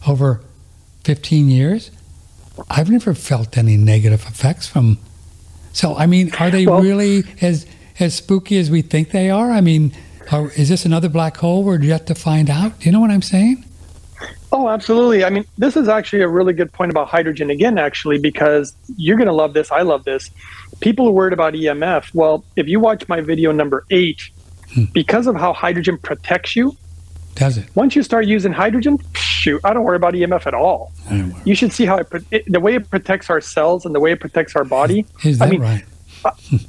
[0.07, 0.41] over
[1.03, 1.91] 15 years.
[2.69, 4.97] I've never felt any negative effects from.
[5.73, 7.65] So I mean, are they Well- really as
[7.99, 9.51] as spooky as we think they are?
[9.51, 9.91] I mean,
[10.31, 11.63] are, is this another black hole?
[11.63, 12.79] We're yet to find out.
[12.79, 13.65] Do you know what I'm saying?
[14.51, 15.23] Oh, absolutely.
[15.23, 19.17] I mean, this is actually a really good point about hydrogen again, actually, because you're
[19.17, 19.71] going to love this.
[19.71, 20.31] I love this.
[20.79, 22.13] People are worried about EMF.
[22.13, 24.29] Well, if you watch my video number eight,
[24.73, 24.83] Hmm.
[24.93, 26.75] because of how hydrogen protects you,
[27.33, 27.65] Does it?
[27.73, 30.91] once you start using hydrogen, shoot, I don't worry about EMF at all.
[31.07, 31.35] I don't know.
[31.43, 34.11] You should see how it, it the way it protects our cells and the way
[34.11, 35.07] it protects our body.
[35.23, 35.83] Is I mean, right?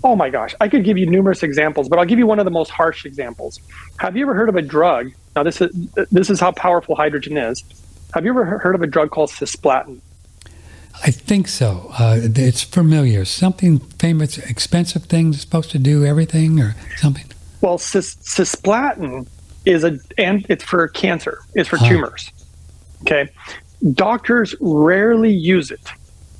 [0.04, 2.44] Oh my gosh, I could give you numerous examples, but I'll give you one of
[2.44, 3.58] the most harsh examples.
[3.98, 5.12] Have you ever heard of a drug?
[5.36, 5.70] Now, this is
[6.10, 7.64] this is how powerful hydrogen is.
[8.14, 10.00] Have you ever heard of a drug called cisplatin?
[11.02, 11.90] I think so.
[11.98, 13.24] Uh, it's familiar.
[13.24, 17.26] Something famous, expensive thing supposed to do everything or something.
[17.60, 19.26] Well, cis, cisplatin
[19.64, 21.40] is a and it's for cancer.
[21.54, 21.88] It's for Huh.
[21.88, 22.30] tumors.
[23.02, 23.30] Okay,
[23.94, 25.80] doctors rarely use it.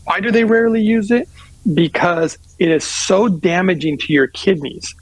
[0.04, 1.28] Why do they rarely use it?
[1.74, 4.94] Because it is so damaging to your kidneys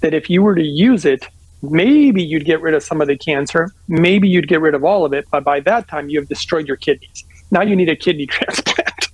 [0.00, 1.26] that if you were to use it,
[1.62, 5.04] maybe you'd get rid of some of the cancer, maybe you'd get rid of all
[5.04, 7.24] of it, but by that time you have destroyed your kidneys.
[7.50, 9.08] Now you need a kidney transplant.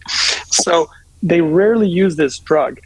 [0.50, 0.90] so
[1.22, 2.81] they rarely use this drug.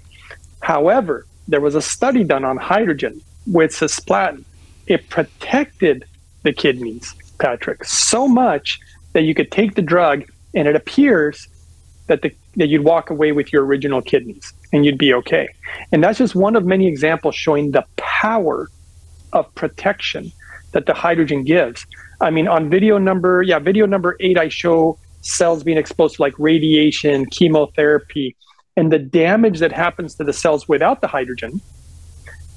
[0.60, 4.44] However, there was a study done on hydrogen with cisplatin.
[4.86, 6.04] It protected
[6.42, 8.80] the kidneys, Patrick, so much
[9.12, 11.48] that you could take the drug and it appears
[12.06, 15.48] that the that you'd walk away with your original kidneys and you'd be okay.
[15.92, 18.68] And that's just one of many examples showing the power
[19.32, 20.32] of protection
[20.72, 21.86] that the hydrogen gives.
[22.20, 26.22] I mean, on video number, yeah, video number eight, I show cells being exposed to
[26.22, 28.36] like radiation, chemotherapy,
[28.76, 31.60] and the damage that happens to the cells without the hydrogen,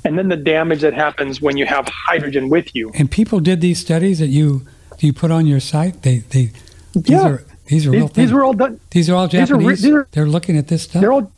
[0.04, 2.92] and then the damage that happens when you have hydrogen with you.
[2.96, 4.66] And people did these studies that you
[5.00, 6.02] you put on your site.
[6.02, 6.52] They they
[6.94, 7.28] these Yeah.
[7.28, 8.28] are these are real These, things.
[8.28, 8.80] these were all done.
[8.92, 9.82] These are all these are re- Japanese.
[9.82, 11.02] these are- They're looking at this stuff.
[11.02, 11.32] They're all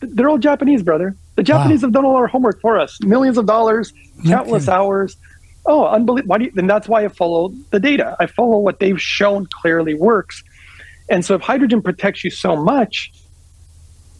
[0.00, 1.16] they're all Japanese, brother.
[1.36, 2.98] The Japanese have done all our homework for us.
[3.02, 3.92] Millions of dollars,
[4.26, 4.74] countless kidding.
[4.78, 5.16] hours.
[5.66, 6.28] Oh, unbelievable!
[6.30, 8.16] Why do you, and that's why I follow the data.
[8.20, 10.42] I follow what they've shown clearly works.
[11.08, 13.12] And so, if hydrogen protects you so much,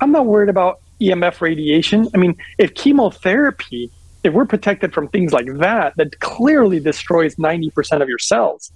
[0.01, 2.09] I'm not worried about EMF radiation.
[2.15, 3.91] I mean, if chemotherapy,
[4.25, 8.71] if we're protected from things like that, that clearly destroys 90% of your cells,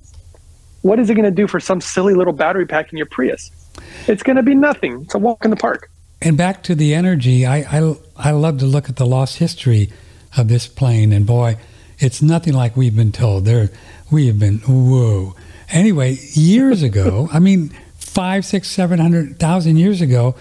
[0.82, 3.50] what is it going to do for some silly little battery pack in your Prius?
[4.06, 5.02] It's going to be nothing.
[5.02, 5.88] It's a walk in the park.
[6.20, 9.90] And back to the energy, I, I, I love to look at the lost history
[10.36, 11.56] of this plane, and boy,
[11.98, 13.44] it's nothing like we've been told.
[13.44, 13.70] There,
[14.10, 15.34] we have been whoa.
[15.70, 20.36] Anyway, years ago, I mean, five, six, seven hundred thousand years ago,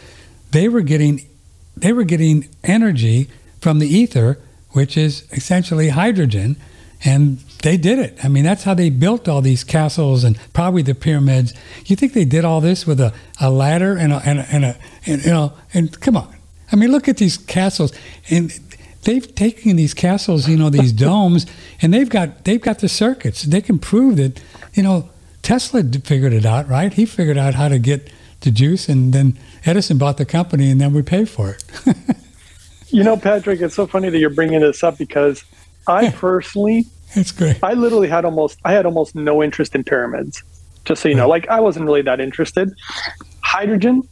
[0.52, 1.28] they were getting,
[1.76, 4.38] they were getting energy from the ether,
[4.72, 6.58] which is essentially hydrogen,
[7.04, 8.24] and they did it.
[8.24, 11.54] I mean, that's how they built all these castles and probably the pyramids.
[11.86, 14.66] You think they did all this with a, a ladder and a, and a, and
[14.66, 16.36] a and, you know, and come on.
[16.72, 17.92] I mean, look at these castles,
[18.30, 18.58] and
[19.04, 21.46] they've taken these castles, you know, these domes,
[21.82, 23.44] and they've got they've got the circuits.
[23.44, 24.42] They can prove that,
[24.74, 25.10] you know,
[25.42, 26.94] Tesla figured it out, right?
[26.94, 30.80] He figured out how to get the juice, and then Edison bought the company, and
[30.80, 31.64] then we pay for it.
[32.92, 35.46] You know, Patrick, it's so funny that you're bringing this up because
[35.88, 37.60] I personally, it's great.
[37.64, 40.44] I literally had almost, I had almost no interest in pyramids.
[40.86, 42.74] Just so you know, like I wasn't really that interested.
[43.44, 44.08] Hydrogen,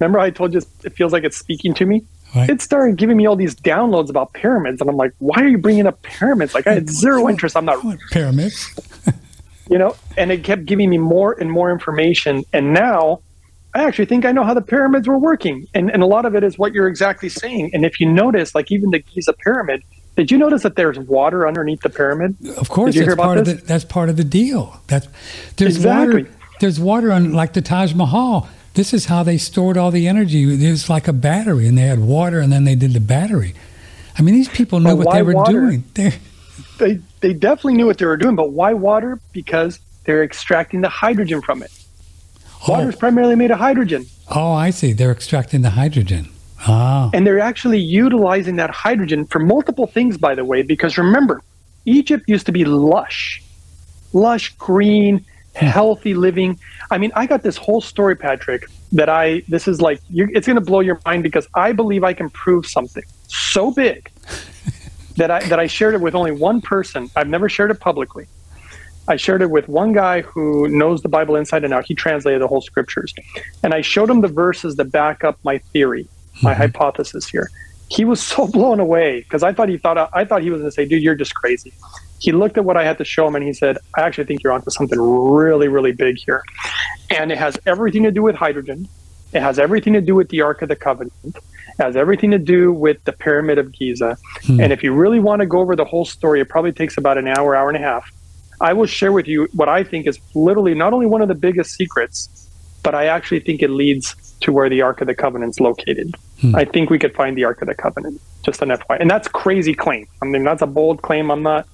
[0.00, 2.02] remember I told you it feels like it's speaking to me.
[2.34, 2.48] Right.
[2.48, 5.58] It started giving me all these downloads about pyramids, and I'm like, why are you
[5.58, 6.54] bringing up pyramids?
[6.54, 7.56] Like I had zero interest.
[7.56, 8.74] I'm not pyramids.
[9.70, 13.20] you know and it kept giving me more and more information and now
[13.74, 16.34] i actually think i know how the pyramids were working and, and a lot of
[16.34, 19.82] it is what you're exactly saying and if you notice like even the giza pyramid
[20.16, 23.54] did you notice that there's water underneath the pyramid Of course, that's part of the
[23.54, 24.80] that's part of the deal.
[24.86, 25.08] That's
[25.56, 26.22] there's Exactly.
[26.24, 26.36] water.
[26.60, 28.48] There's water on like the Taj Mahal.
[28.74, 30.42] This is how they stored all the energy.
[30.42, 33.54] It was like a battery, and they had water, and then they did the battery.
[34.18, 35.52] I mean, these people knew But what they were water?
[35.52, 35.84] doing.
[35.94, 36.12] They,
[36.78, 40.88] they they definitely knew what they were doing but why water because they're extracting the
[40.88, 41.70] hydrogen from it
[42.68, 42.72] oh.
[42.72, 44.06] Water is primarily made of hydrogen.
[44.28, 44.92] Oh, I see.
[44.92, 46.28] They're extracting the hydrogen.
[46.66, 47.10] Ah.
[47.12, 51.42] And they're actually utilizing that hydrogen for multiple things, by the way, because remember,
[51.84, 53.42] Egypt used to be lush,
[54.12, 55.24] lush, green,
[55.54, 56.58] healthy living.
[56.90, 60.56] I mean, I got this whole story, Patrick, that I, this is like, it's going
[60.56, 64.10] to blow your mind because I believe I can prove something so big
[65.16, 67.10] that I, that I shared it with only one person.
[67.14, 68.26] I've never shared it publicly.
[69.06, 71.84] I shared it with one guy who knows the Bible inside and out.
[71.86, 73.12] He translated the whole scriptures.
[73.62, 76.08] And I showed him the verses that back up my theory,
[76.42, 76.62] my mm-hmm.
[76.62, 77.50] hypothesis here.
[77.88, 80.70] He was so blown away because I thought he thought I thought he was going
[80.70, 81.72] to say, "Dude, you're just crazy."
[82.18, 84.42] He looked at what I had to show him and he said, "I actually think
[84.42, 86.42] you're onto something really, really big here."
[87.10, 88.88] And it has everything to do with hydrogen.
[89.32, 91.12] It has everything to do with the Ark of the Covenant.
[91.24, 94.16] It has everything to do with the Pyramid of Giza.
[94.44, 94.60] Hmm.
[94.60, 97.18] And if you really want to go over the whole story, it probably takes about
[97.18, 98.10] an hour, hour and a half.
[98.60, 101.34] I will share with you what I think is literally not only one of the
[101.34, 102.48] biggest secrets,
[102.84, 106.14] but I actually think it leads to where the Ark of the Covenant's located.
[106.44, 106.54] Hmm.
[106.54, 108.20] I think we could find the Ark of the Covenant.
[108.42, 110.06] Just an FY, and that's crazy claim.
[110.20, 111.30] I mean, that's a bold claim.
[111.30, 111.66] I'm not.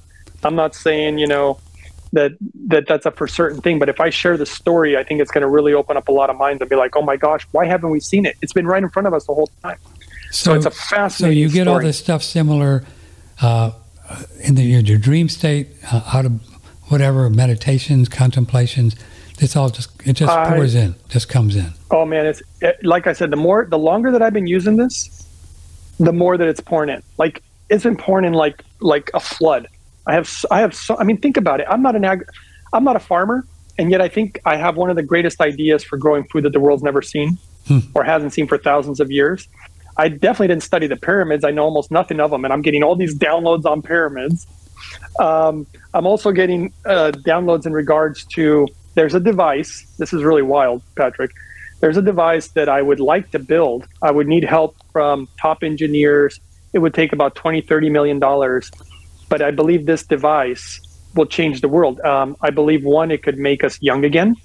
[0.44, 1.58] I'm not saying you know
[2.12, 2.32] that
[2.68, 3.80] that that's a for certain thing.
[3.80, 6.12] But if I share the story, I think it's going to really open up a
[6.12, 8.36] lot of minds and be like, oh my gosh, why haven't we seen it?
[8.42, 9.78] It's been right in front of us the whole time.
[10.30, 11.36] So, so it's a fascinating.
[11.36, 11.74] So you get story.
[11.74, 12.84] all this stuff similar
[13.42, 13.72] uh,
[14.40, 16.40] in the, your, your dream state, uh, out of
[16.88, 18.94] whatever meditations, contemplations.
[19.40, 21.72] It's all just it just I, pours in, just comes in.
[21.90, 23.30] Oh man, it's it, like I said.
[23.30, 25.26] The more, the longer that I've been using this,
[25.98, 27.02] the more that it's pouring in.
[27.16, 29.66] Like it's been pouring in like like a flood.
[30.06, 30.96] I have I have so.
[30.98, 31.66] I mean, think about it.
[31.70, 32.22] I'm not an ag.
[32.74, 33.46] I'm not a farmer,
[33.78, 36.52] and yet I think I have one of the greatest ideas for growing food that
[36.52, 37.78] the world's never seen hmm.
[37.94, 39.48] or hasn't seen for thousands of years.
[39.96, 41.44] I definitely didn't study the pyramids.
[41.44, 44.46] I know almost nothing of them, and I'm getting all these downloads on pyramids.
[45.18, 49.86] Um, I'm also getting uh, downloads in regards to there's a device.
[49.98, 51.30] This is really wild, Patrick.
[51.80, 53.86] There's a device that I would like to build.
[54.02, 56.40] I would need help from top engineers.
[56.72, 58.70] It would take about 20, 30 million dollars.
[59.28, 60.80] But I believe this device
[61.14, 62.00] will change the world.
[62.00, 64.36] Um, I believe one, it could make us young again.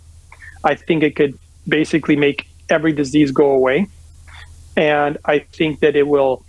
[0.63, 3.87] I think it could basically make every disease go away.
[4.77, 6.43] And I think that it will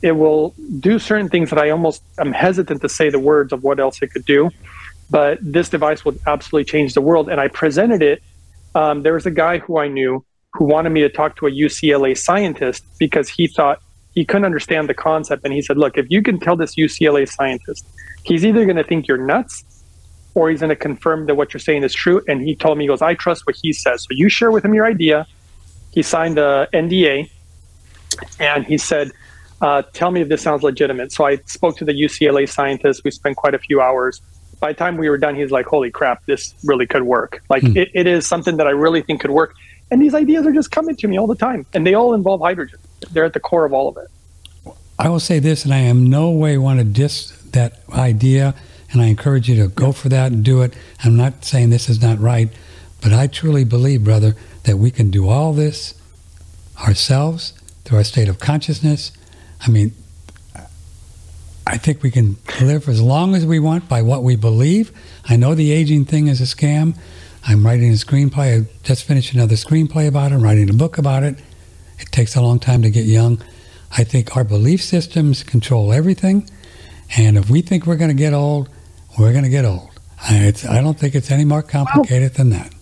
[0.00, 3.64] it will do certain things that I almost am hesitant to say the words of
[3.64, 4.50] what else it could do.
[5.10, 7.28] But this device will absolutely change the world.
[7.28, 8.22] And I presented it.
[8.74, 11.50] Um, there was a guy who I knew who wanted me to talk to a
[11.50, 13.80] UCLA scientist because he thought
[14.14, 15.44] he couldn't understand the concept.
[15.44, 17.86] And he said, Look, if you can tell this UCLA scientist,
[18.24, 19.64] he's either going to think you're nuts
[20.34, 22.22] or he's going to confirm that what you're saying is true.
[22.28, 24.02] And he told me, he goes, I trust what he says.
[24.02, 25.26] So you share with him your idea.
[25.92, 27.30] He signed a NDA
[28.38, 29.12] and he said,
[29.60, 31.12] uh, tell me if this sounds legitimate.
[31.12, 33.02] So I spoke to the UCLA scientist.
[33.04, 34.22] We spent quite a few hours.
[34.60, 37.42] By the time we were done, he's like, holy crap, this really could work.
[37.48, 37.76] Like, hmm.
[37.76, 39.54] it, it is something that I really think could work.
[39.90, 41.66] And these ideas are just coming to me all the time.
[41.72, 42.78] And they all involve hydrogen,
[43.12, 44.74] they're at the core of all of it.
[44.98, 48.54] I will say this, and I am no way want to diss that idea,
[48.90, 50.74] and I encourage you to go for that and do it.
[51.04, 52.48] I'm not saying this is not right,
[53.00, 55.94] but I truly believe, brother, that we can do all this
[56.80, 57.52] ourselves
[57.84, 59.12] through our state of consciousness
[59.60, 59.92] I mean,
[61.68, 64.90] I think we can live as long as we want by what we believe.
[65.28, 66.96] I know the aging thing is a scam.
[67.46, 68.62] I'm writing a screenplay.
[68.62, 70.36] I just finished another screenplay about it.
[70.36, 71.38] I'm writing a book about it.
[71.98, 73.42] It takes a long time to get young.
[73.98, 76.48] I think our belief systems control everything.
[77.18, 78.70] And if we think we're going to get old,
[79.18, 79.90] we're going to get old.
[80.22, 82.72] I, I don't think it's any more complicated than that.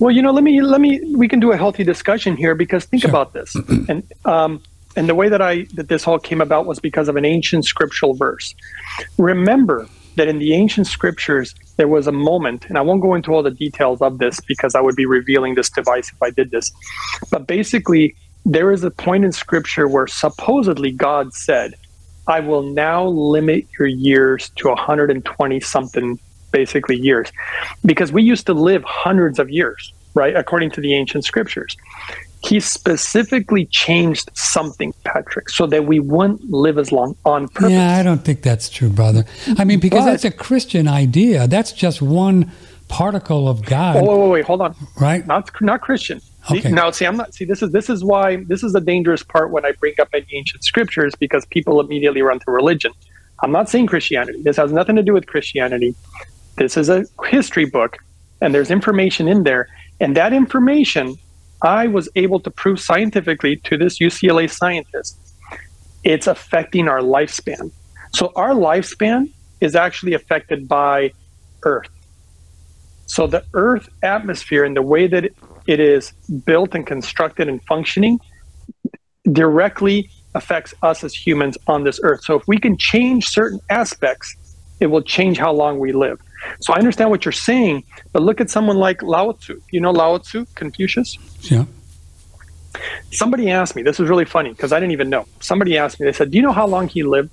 [0.00, 2.84] Well, you know, let me let me we can do a healthy discussion here because
[2.84, 3.10] think sure.
[3.10, 3.54] about this.
[3.88, 4.60] and um,
[4.96, 7.64] and the way that I that this all came about was because of an ancient
[7.64, 8.54] scriptural verse.
[9.18, 13.32] Remember that in the ancient scriptures there was a moment, and I won't go into
[13.32, 16.50] all the details of this because I would be revealing this device if I did
[16.50, 16.72] this.
[17.30, 21.74] But basically, there is a point in scripture where supposedly God said,
[22.26, 26.18] I will now limit your years to 120 something
[26.52, 27.30] basically years
[27.84, 31.76] because we used to live hundreds of years right according to the ancient scriptures
[32.44, 37.72] he specifically changed something, Patrick, so that we wouldn't live as long on purpose.
[37.72, 39.24] Yeah, I don't think that's true, brother.
[39.58, 41.48] I mean, because but, that's a Christian idea.
[41.48, 42.52] That's just one
[42.88, 43.96] particle of God.
[43.96, 44.76] Oh, wait, wait, wait, hold on.
[45.00, 45.26] Right?
[45.26, 46.20] Not not Christian.
[46.48, 46.70] See, okay.
[46.70, 47.34] Now, see, I'm not.
[47.34, 50.08] See, this is this is why this is the dangerous part when I bring up
[50.12, 52.92] any ancient scriptures because people immediately run to religion.
[53.42, 54.42] I'm not saying Christianity.
[54.42, 55.94] This has nothing to do with Christianity.
[56.56, 57.98] This is a history book,
[58.40, 59.68] and there's information in there,
[60.00, 61.16] and that information
[61.62, 65.18] I was able to prove scientifically to this UCLA scientist
[66.06, 67.72] it's affecting our lifespan.
[68.14, 69.28] So our lifespan
[69.60, 71.12] is actually affected by
[71.64, 71.90] Earth.
[73.06, 75.24] So the Earth atmosphere and the way that
[75.66, 76.12] it is
[76.44, 78.20] built and constructed and functioning
[79.32, 82.22] directly affects us as humans on this earth.
[82.22, 84.36] So if we can change certain aspects,
[84.80, 86.20] it will change how long we live.
[86.60, 89.60] So I understand what you're saying, but look at someone like Lao Tzu.
[89.70, 91.18] You know Lao Tzu, Confucius?
[91.42, 91.64] Yeah.
[93.10, 95.26] Somebody asked me, this was really funny because I didn't even know.
[95.40, 97.30] Somebody asked me, they said, Do you know how long he lived?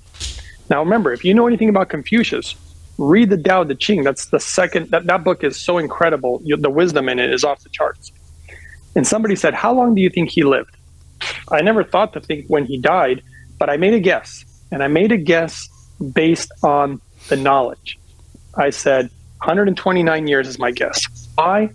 [0.70, 2.56] Now remember, if you know anything about Confucius,
[2.96, 4.02] read the Tao Te Ching.
[4.02, 6.40] That's the second, that, that book is so incredible.
[6.44, 8.12] You, the wisdom in it is off the charts.
[8.96, 10.76] And somebody said, How long do you think he lived?
[11.50, 13.22] I never thought to think when he died,
[13.58, 14.44] but I made a guess.
[14.70, 15.68] And I made a guess
[16.12, 17.98] based on the knowledge.
[18.56, 21.00] I said 129 years is my guess.
[21.34, 21.70] Why?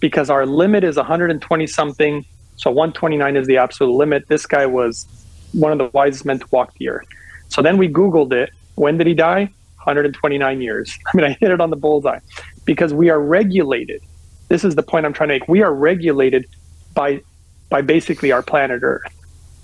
[0.00, 2.24] Because our limit is 120 something.
[2.56, 4.28] So 129 is the absolute limit.
[4.28, 5.06] This guy was
[5.52, 7.06] one of the wisest men to walk the earth.
[7.48, 8.50] So then we Googled it.
[8.74, 9.50] When did he die?
[9.76, 10.96] 129 years.
[11.06, 12.20] I mean, I hit it on the bullseye
[12.64, 14.02] because we are regulated.
[14.48, 15.48] This is the point I'm trying to make.
[15.48, 16.46] We are regulated
[16.94, 17.22] by
[17.70, 19.02] by basically our planet Earth.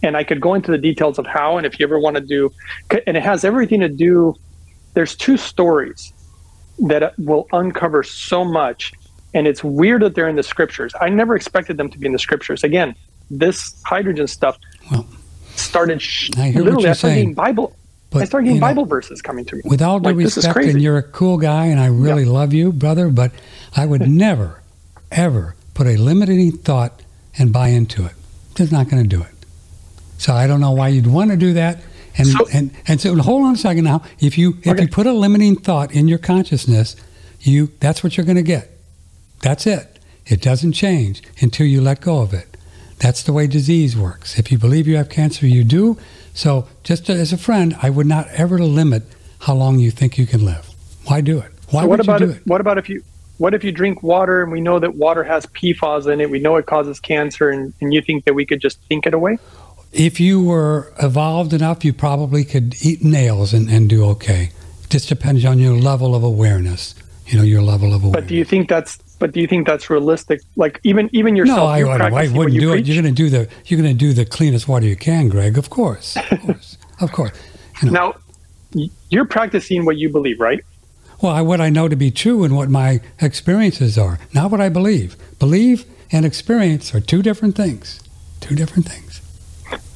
[0.03, 2.21] And I could go into the details of how, and if you ever want to
[2.21, 2.53] do,
[3.07, 4.35] and it has everything to do.
[4.95, 6.13] There's two stories
[6.79, 8.93] that uh, will uncover so much,
[9.35, 10.93] and it's weird that they're in the scriptures.
[11.01, 12.65] I never expected them to be in the scriptures.
[12.65, 12.95] Again,
[13.31, 14.59] this hydrogen stuff
[14.91, 15.07] well,
[15.57, 16.77] started sh- I hear literally.
[16.77, 17.35] What you're I started saying.
[17.35, 17.77] Bible.
[18.11, 19.63] But, I started getting know, Bible verses coming to me.
[19.65, 22.31] With all due like, respect, and you're a cool guy, and I really yeah.
[22.31, 23.33] love you, brother, but
[23.77, 24.63] I would never,
[25.11, 27.03] ever put a limiting thought
[27.37, 28.13] and buy into it.
[28.55, 29.33] Just not going to do it.
[30.19, 31.81] So I don't know why you'd want to do that.
[32.17, 34.03] And, so, and and so hold on a second now.
[34.21, 34.83] If you if okay.
[34.83, 36.95] you put a limiting thought in your consciousness,
[37.41, 38.71] you that's what you're going to get.
[39.43, 39.99] That's it.
[40.27, 42.57] It doesn't change until you let go of it.
[42.99, 44.39] That's the way disease works.
[44.39, 45.99] If you believe you have cancer, you do.
[46.33, 49.03] So just as a friend, I would not ever limit
[49.41, 50.71] how long you think you can live.
[51.07, 51.53] Why do it?
[51.71, 52.47] Why so what about you do it?
[52.47, 53.03] What about if you
[53.39, 56.31] what if you drink water and we know that water has PFAS in it?
[56.31, 59.15] We know it causes cancer, and, and you think that we could just think it
[59.15, 59.39] away?
[59.95, 64.51] If you were evolved enough, you probably could eat nails and, and do okay.
[64.83, 66.95] It just depends on your level of awareness.
[67.27, 68.23] You know, your level of awareness.
[68.23, 70.41] But do you think that's but do you think that's realistic?
[70.57, 71.59] Like even even yourself.
[71.59, 72.89] No, I, I, I wouldn't do preach?
[72.89, 72.93] it.
[72.93, 75.57] You're going to do the you're going to do the cleanest water you can, Greg.
[75.57, 77.33] Of course, of course, of course.
[77.83, 78.15] You know.
[78.75, 80.63] Now, you're practicing what you believe, right?
[81.23, 84.69] Well, what I know to be true and what my experiences are, not what I
[84.69, 85.17] believe.
[85.39, 88.01] Believe and experience are two different things.
[88.41, 89.14] Two different things.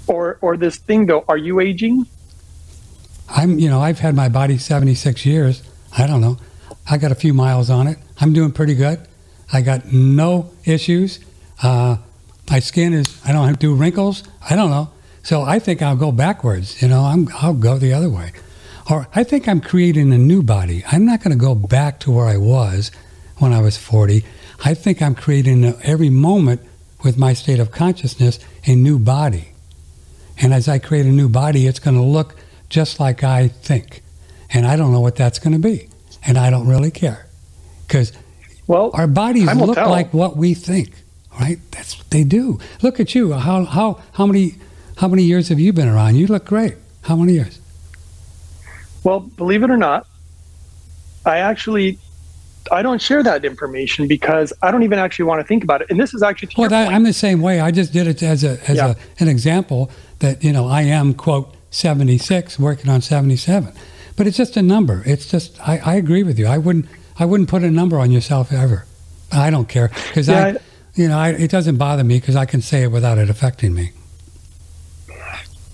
[0.09, 2.07] Or, or this thing though, are you aging?
[3.29, 5.63] I'm, you know, I've had my body 76 years.
[5.97, 6.39] I don't know.
[6.91, 7.99] I got a few miles on it.
[8.21, 9.07] I'm doing pretty good.
[9.53, 11.21] I got no issues.
[11.63, 11.99] Uh,
[12.51, 14.25] my skin is, I don't have do wrinkles.
[14.49, 14.91] I don't know.
[15.23, 16.81] So I think I'll go backwards.
[16.81, 18.33] You know, I'm, I'll go the other way
[18.91, 20.83] or I think I'm creating a new body.
[20.91, 22.91] I'm not going to go back to where I was
[23.39, 24.25] when I was 40.
[24.65, 26.63] I think I'm creating a, every moment
[27.05, 29.53] with my state of consciousness a new body.
[30.41, 32.37] And as I create a new body, it's going to look
[32.69, 34.03] just like I think.
[34.51, 35.89] And I don't know what that's going to be.
[36.25, 37.27] And I don't really care.
[37.87, 38.13] Because
[38.67, 39.91] well, our bodies look tell.
[39.91, 40.93] like what we think,
[41.41, 41.59] right?
[41.71, 42.59] That's what they do.
[42.83, 43.33] Look at you.
[43.33, 44.57] How, how, how, many,
[44.99, 46.17] how many years have you been around?
[46.17, 46.77] You look great.
[47.03, 47.61] How many years?
[49.05, 50.07] Well, believe it or not,
[51.25, 51.99] I actually
[52.71, 55.91] I don't share that information because I don't even actually want to think about it.
[55.91, 57.61] And this is actually well, that, I'm the same way.
[57.61, 58.89] I just did it as a as yeah.
[58.89, 59.91] a, an example
[60.21, 63.73] that you know I am quote 76, working on 77,
[64.17, 65.03] but it's just a number.
[65.07, 66.47] It's just I, I agree with you.
[66.47, 66.87] I wouldn't
[67.19, 68.85] I wouldn't put a number on yourself ever.
[69.33, 70.57] I don't care because yeah, I, I,
[70.95, 73.75] you know I, it doesn't bother me because I can say it without it affecting
[73.75, 73.93] me.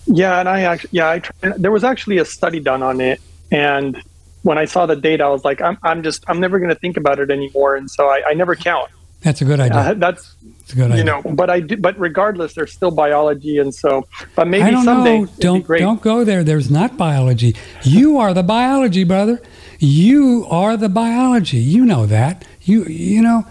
[0.07, 1.23] Yeah, and I actually, yeah, I
[1.57, 3.21] there was actually a study done on it,
[3.51, 4.03] and
[4.45, 6.75] when I saw the data, I was like, I'm, I'm just, I'm never going to
[6.75, 8.91] think about it anymore, and so I, I never count.
[9.25, 9.79] That's a good idea.
[9.79, 10.99] Uh, that's, that's a good idea.
[10.99, 14.07] You know, but I do, but regardless, there's still biology, and so,
[14.37, 15.21] but maybe I don't someday.
[15.21, 15.29] Know.
[15.39, 16.45] Don't don't go there.
[16.45, 17.57] There's not biology.
[17.83, 19.43] You are the biology, brother.
[19.79, 21.57] You are the biology.
[21.57, 22.45] You know that.
[22.63, 23.47] You you know,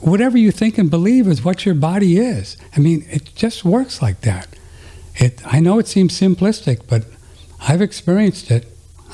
[0.00, 2.56] whatever you think and believe is what your body is.
[2.74, 4.48] I mean, it just works like that.
[5.14, 7.04] It, I know it seems simplistic, but
[7.60, 8.66] I've experienced it.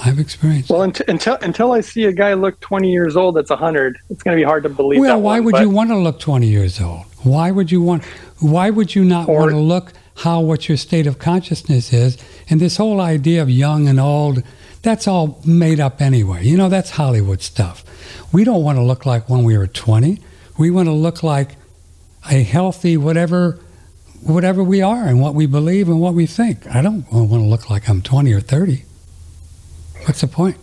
[0.03, 0.71] I've experienced.
[0.71, 4.23] Well, until until, until I see a guy look 20 years old that's 100, it's
[4.23, 5.01] going to be hard to believe.
[5.01, 7.05] Well, why one, would you want to look 20 years old?
[7.23, 8.05] Why would you want?
[8.41, 12.19] Why would you not or, want to look how what your state of consciousness is?
[12.51, 14.43] And this whole idea of young and old,
[14.83, 16.45] that's all made up anyway.
[16.45, 17.85] You know, that's Hollywood stuff.
[18.33, 20.21] We don't want to look like when we were 20.
[20.59, 21.57] We want to look like
[22.31, 23.61] a healthy whatever
[24.23, 26.67] whatever we are and what we believe and what we think.
[26.75, 28.85] I don't want to look like I'm 20 or 30.
[30.07, 30.57] What's the point?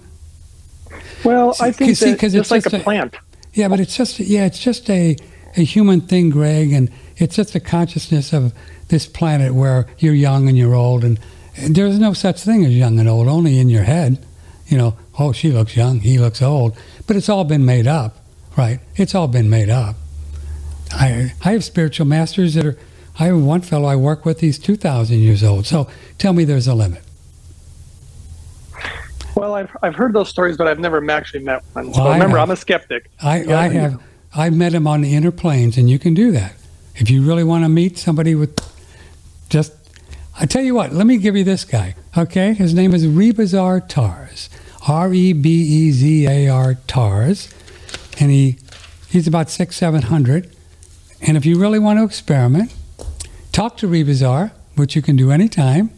[1.24, 3.16] Well, I think see, that just like a, a plant.
[3.54, 5.18] Yeah, but it's just yeah, it's just a
[5.56, 8.54] a human thing, Greg, and it's just a consciousness of
[8.88, 11.20] this planet where you're young and you're old, and,
[11.56, 14.24] and there's no such thing as young and old, only in your head.
[14.68, 16.78] You know, oh, she looks young, he looks old,
[17.08, 18.18] but it's all been made up,
[18.58, 18.80] right?
[18.96, 19.96] It's all been made up.
[20.94, 22.78] I I have spiritual masters that are.
[23.20, 24.40] I have one fellow I work with.
[24.40, 25.66] He's two thousand years old.
[25.66, 25.88] So
[26.18, 27.04] tell me, there's a limit.
[29.52, 31.94] Well, I've, I've heard those stories, but I've never actually met one.
[31.94, 33.12] So well, remember, I'm a skeptic.
[33.22, 34.02] I, yeah, I have.
[34.34, 36.56] I've met him on the inner planes, and you can do that.
[36.96, 38.58] If you really want to meet somebody with
[39.50, 39.74] just,
[40.40, 41.96] I tell you what, let me give you this guy.
[42.18, 44.50] Okay, his name is Rebazar Tarzs,
[44.88, 47.54] R E B E Z A R Tarzs,
[48.22, 48.58] and he
[49.10, 50.50] he's about six seven hundred.
[51.20, 52.74] And if you really want to experiment,
[53.52, 55.90] talk to Rebazar, which you can do anytime,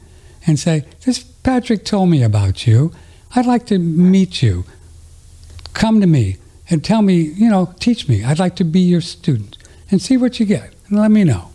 [0.47, 2.91] and say, "This Patrick told me about you.
[3.35, 4.65] I'd like to meet you.
[5.73, 6.37] Come to me
[6.69, 8.23] and tell me, you know, teach me.
[8.23, 9.57] I'd like to be your student
[9.89, 11.49] and see what you get and let me know.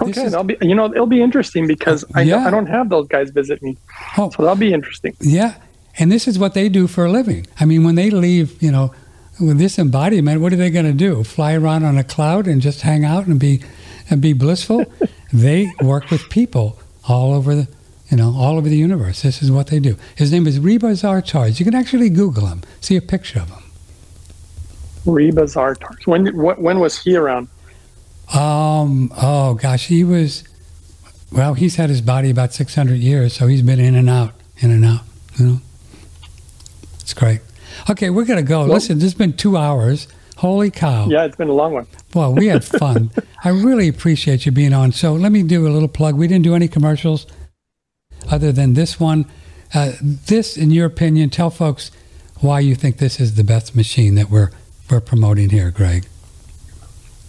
[0.00, 2.46] Okay, is, that'll be you know it'll be interesting because I, yeah.
[2.46, 3.76] I don't have those guys visit me,
[4.16, 5.16] oh, so that'll be interesting.
[5.20, 5.56] Yeah,
[5.98, 7.46] and this is what they do for a living.
[7.58, 8.94] I mean, when they leave, you know,
[9.40, 11.24] with this embodiment, what are they going to do?
[11.24, 13.62] Fly around on a cloud and just hang out and be
[14.08, 14.84] and be blissful?
[15.32, 17.68] they work with people all over the
[18.10, 19.22] you know, all over the universe.
[19.22, 19.96] This is what they do.
[20.16, 21.60] His name is Rebazar Tarzs.
[21.60, 23.62] You can actually Google him, see a picture of him.
[25.06, 26.06] Rebazar Tarzs.
[26.06, 27.48] When when was he around?
[28.34, 29.12] Um.
[29.16, 30.44] Oh gosh, he was.
[31.32, 34.72] Well, he's had his body about 600 years, so he's been in and out, in
[34.72, 35.02] and out.
[35.38, 35.60] You know,
[36.98, 37.40] it's great.
[37.88, 38.60] Okay, we're gonna go.
[38.60, 40.08] Well, Listen, this has been two hours.
[40.38, 41.06] Holy cow!
[41.06, 41.86] Yeah, it's been a long one.
[42.14, 43.10] Well, we had fun.
[43.44, 44.90] I really appreciate you being on.
[44.92, 46.16] So let me do a little plug.
[46.16, 47.26] We didn't do any commercials
[48.30, 49.26] other than this one.
[49.72, 51.90] Uh, this, in your opinion, tell folks
[52.40, 54.50] why you think this is the best machine that we're
[54.90, 56.06] we're promoting here, Greg.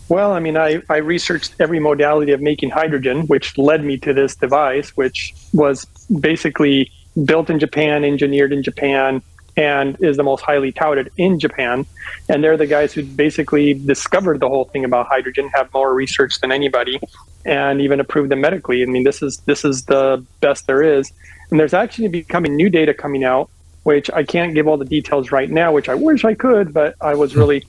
[0.09, 4.13] Well, I mean, I, I researched every modality of making hydrogen, which led me to
[4.13, 5.85] this device, which was
[6.19, 6.91] basically
[7.23, 9.21] built in Japan, engineered in Japan,
[9.57, 11.85] and is the most highly touted in Japan.
[12.29, 16.39] And they're the guys who basically discovered the whole thing about hydrogen, have more research
[16.39, 16.99] than anybody,
[17.45, 18.83] and even approved them medically.
[18.83, 21.11] I mean, this is this is the best there is.
[21.49, 23.49] And there's actually becoming new data coming out,
[23.83, 26.95] which I can't give all the details right now, which I wish I could, but
[27.01, 27.65] I was really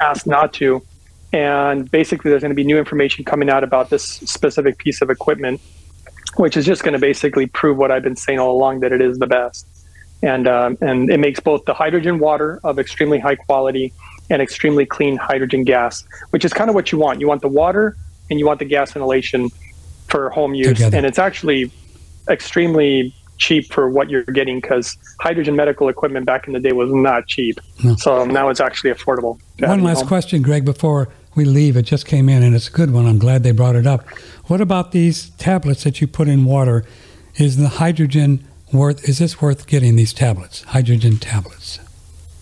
[0.00, 0.82] asked not to.
[1.32, 5.10] And basically, there's going to be new information coming out about this specific piece of
[5.10, 5.60] equipment,
[6.36, 9.02] which is just going to basically prove what I've been saying all along that it
[9.02, 9.66] is the best
[10.22, 13.92] and um, and it makes both the hydrogen water of extremely high quality
[14.30, 17.20] and extremely clean hydrogen gas, which is kind of what you want.
[17.20, 17.96] You want the water
[18.30, 19.50] and you want the gas inhalation
[20.08, 20.96] for home use, Together.
[20.96, 21.70] and it's actually
[22.28, 26.90] extremely cheap for what you're getting because hydrogen medical equipment back in the day was
[26.92, 27.60] not cheap.
[27.84, 27.94] No.
[27.96, 29.38] So now it's actually affordable.
[29.58, 30.08] One last home.
[30.08, 31.76] question, Greg, before we leave.
[31.76, 33.06] It just came in and it's a good one.
[33.06, 34.08] I'm glad they brought it up.
[34.46, 36.84] What about these tablets that you put in water?
[37.36, 38.44] Is the hydrogen
[38.76, 41.80] worth is this worth getting these tablets, hydrogen tablets?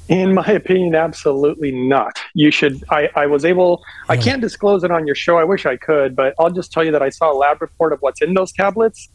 [0.08, 2.18] In my opinion, absolutely not.
[2.34, 2.84] You should.
[2.90, 3.82] I, I was able.
[4.08, 5.38] I can't disclose it on your show.
[5.38, 7.92] I wish I could, but I'll just tell you that I saw a lab report
[7.92, 9.08] of what's in those tablets.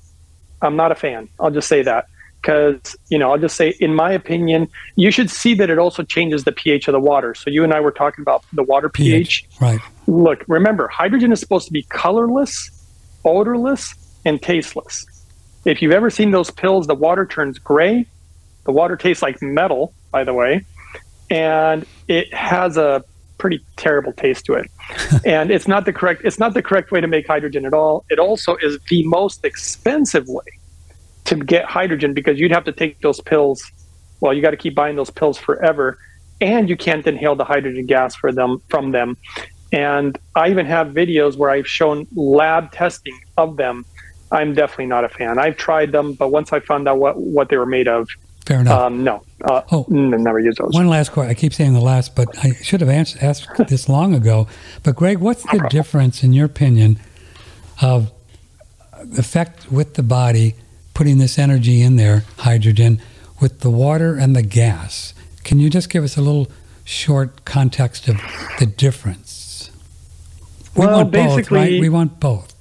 [0.62, 1.30] I'm not a fan.
[1.40, 2.08] I'll just say that
[2.42, 6.04] because you know I'll just say, in my opinion, you should see that it also
[6.04, 7.36] changes the pH of the water.
[7.36, 9.44] So you and I were talking about the water pH.
[9.44, 9.62] pH.
[9.62, 9.80] Right.
[10.08, 12.72] Look, remember, hydrogen is supposed to be colorless,
[13.26, 13.94] odorless,
[14.26, 15.06] and tasteless.
[15.66, 18.06] If you've ever seen those pills, the water turns gray.
[18.66, 20.66] The water tastes like metal, by the way,
[21.30, 23.04] and it has a
[23.38, 24.70] pretty terrible taste to it.
[25.26, 28.06] and it's not the correct it's not the correct way to make hydrogen at all.
[28.10, 30.44] It also is the most expensive way
[31.26, 33.64] to get hydrogen because you'd have to take those pills.
[34.20, 35.98] Well, you got to keep buying those pills forever,
[36.42, 39.18] and you can't inhale the hydrogen gas for them from them.
[39.72, 43.86] And I even have videos where I've shown lab testing of them
[44.32, 45.40] I'm definitely not a fan.
[45.40, 48.10] I've tried them, but once I found out what, what they were made of,
[48.46, 48.80] fair enough.
[48.80, 50.74] Um, no, uh, oh, never use those.
[50.74, 51.32] One last question.
[51.32, 54.48] I keep saying the last, but I should have answered, asked this long ago.
[54.84, 57.00] But Greg, what's the difference, in your opinion,
[57.82, 58.12] of
[59.18, 60.56] effect with the body
[60.94, 63.02] putting this energy in there, hydrogen,
[63.40, 65.14] with the water and the gas?
[65.44, 66.48] Can you just give us a little
[66.84, 68.18] short context of
[68.60, 69.72] the difference?
[70.76, 71.82] We well, want basically, both, right?
[71.82, 72.56] We want both.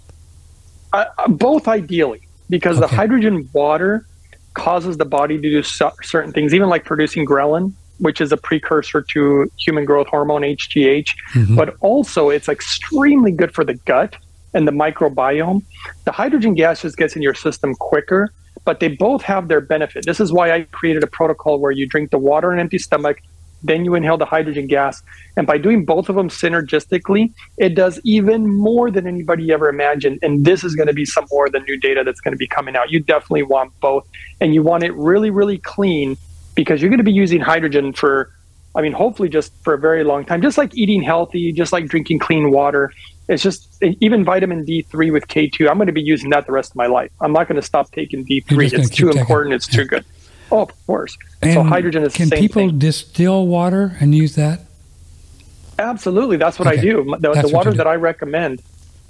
[0.93, 2.87] Uh, uh, both ideally, because okay.
[2.89, 4.07] the hydrogen water
[4.55, 9.03] causes the body to do certain things, even like producing ghrelin, which is a precursor
[9.03, 11.09] to human growth hormone HGH.
[11.35, 11.57] Mm-hmm.
[11.57, 14.17] But also, it's extremely good for the gut
[14.55, 15.63] and the microbiome.
[16.05, 18.33] The hydrogen gas just gets in your system quicker,
[18.65, 20.05] but they both have their benefit.
[20.07, 22.79] This is why I created a protocol where you drink the water on an empty
[22.79, 23.21] stomach
[23.63, 25.03] then you inhale the hydrogen gas.
[25.37, 30.21] And by doing both of them synergistically, it does even more than anybody ever imagined.
[30.23, 32.39] And this is going to be some more of the new data that's going to
[32.39, 32.91] be coming out.
[32.91, 34.07] You definitely want both.
[34.41, 36.17] And you want it really, really clean
[36.55, 38.33] because you're going to be using hydrogen for,
[38.75, 41.87] I mean, hopefully just for a very long time, just like eating healthy, just like
[41.87, 42.93] drinking clean water.
[43.29, 45.69] It's just even vitamin D3 with K2.
[45.69, 47.11] I'm going to be using that the rest of my life.
[47.21, 48.73] I'm not going to stop taking D3.
[48.73, 49.55] It's too important.
[49.55, 49.83] It's yeah.
[49.83, 50.05] too good.
[50.51, 51.17] Oh, of course.
[51.43, 52.79] And so hydrogen is can people thing.
[52.79, 54.61] distill water and use that?
[55.79, 56.79] Absolutely, that's what okay.
[56.79, 57.17] I do.
[57.21, 58.63] The, the water that I recommend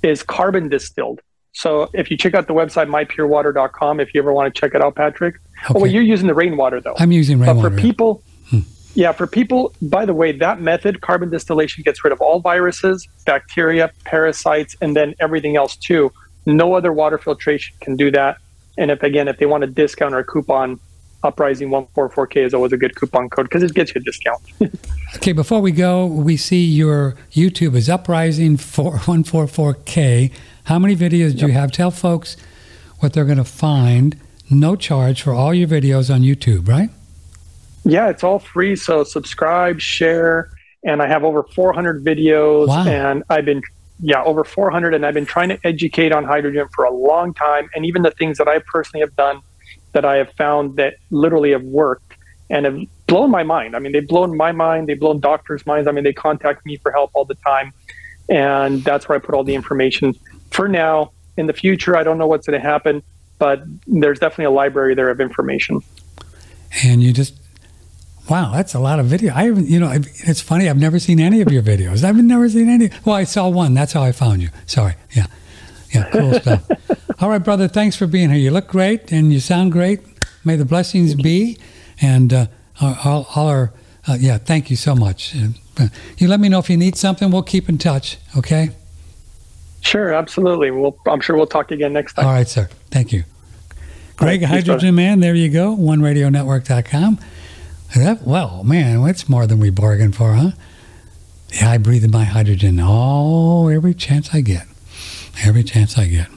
[0.02, 1.20] is carbon distilled.
[1.52, 4.82] So if you check out the website mypurewater.com, if you ever want to check it
[4.82, 5.36] out, Patrick.
[5.36, 5.74] Okay.
[5.74, 6.94] Oh, well, you're using the rainwater though.
[6.98, 7.70] I'm using rainwater.
[7.70, 8.60] But for people, hmm.
[8.94, 9.74] yeah, for people.
[9.82, 14.94] By the way, that method, carbon distillation, gets rid of all viruses, bacteria, parasites, and
[14.94, 16.12] then everything else too.
[16.46, 18.38] No other water filtration can do that.
[18.76, 20.78] And if again, if they want a discount or a coupon,
[21.24, 24.40] Uprising 144K is always a good coupon code because it gets you a discount.
[25.16, 30.32] okay, before we go, we see your YouTube is Uprising 144K.
[30.64, 31.48] How many videos do yep.
[31.48, 31.72] you have?
[31.72, 32.36] Tell folks
[33.00, 34.16] what they're going to find.
[34.50, 36.90] No charge for all your videos on YouTube, right?
[37.84, 38.76] Yeah, it's all free.
[38.76, 40.50] So subscribe, share,
[40.84, 42.68] and I have over 400 videos.
[42.68, 42.86] Wow.
[42.86, 43.62] And I've been,
[44.00, 44.94] yeah, over 400.
[44.94, 47.68] And I've been trying to educate on hydrogen for a long time.
[47.74, 49.40] And even the things that I personally have done
[49.92, 52.14] that I have found that literally have worked
[52.50, 53.74] and have blown my mind.
[53.74, 55.88] I mean, they've blown my mind, they've blown doctors' minds.
[55.88, 57.72] I mean, they contact me for help all the time.
[58.28, 60.14] And that's where I put all the information.
[60.50, 63.02] For now, in the future, I don't know what's going to happen,
[63.38, 65.80] but there's definitely a library there of information.
[66.84, 67.34] And you just,
[68.28, 69.32] wow, that's a lot of video.
[69.34, 72.04] I haven't, you know, it's funny, I've never seen any of your videos.
[72.04, 72.90] I've never seen any.
[73.04, 73.72] Well, I saw one.
[73.72, 74.50] That's how I found you.
[74.66, 74.94] Sorry.
[75.12, 75.26] Yeah.
[75.92, 76.70] Yeah, cool stuff.
[77.20, 78.38] All right, brother, thanks for being here.
[78.38, 80.00] You look great and you sound great.
[80.44, 81.58] May the blessings be.
[82.00, 82.46] And uh,
[82.80, 83.72] all, all our,
[84.06, 85.34] uh, yeah, thank you so much.
[85.78, 87.30] Uh, you let me know if you need something.
[87.30, 88.70] We'll keep in touch, okay?
[89.80, 90.70] Sure, absolutely.
[90.70, 92.26] We'll, I'm sure we'll talk again next time.
[92.26, 92.68] All right, sir.
[92.90, 93.24] Thank you.
[94.16, 97.18] Greg right, Hydrogen Man, there you go, oneradionetwork.com.
[97.96, 100.50] That, well, man, that's more than we bargained for, huh?
[101.52, 104.66] Yeah, I breathe in my hydrogen all every chance I get
[105.44, 106.28] every chance I get.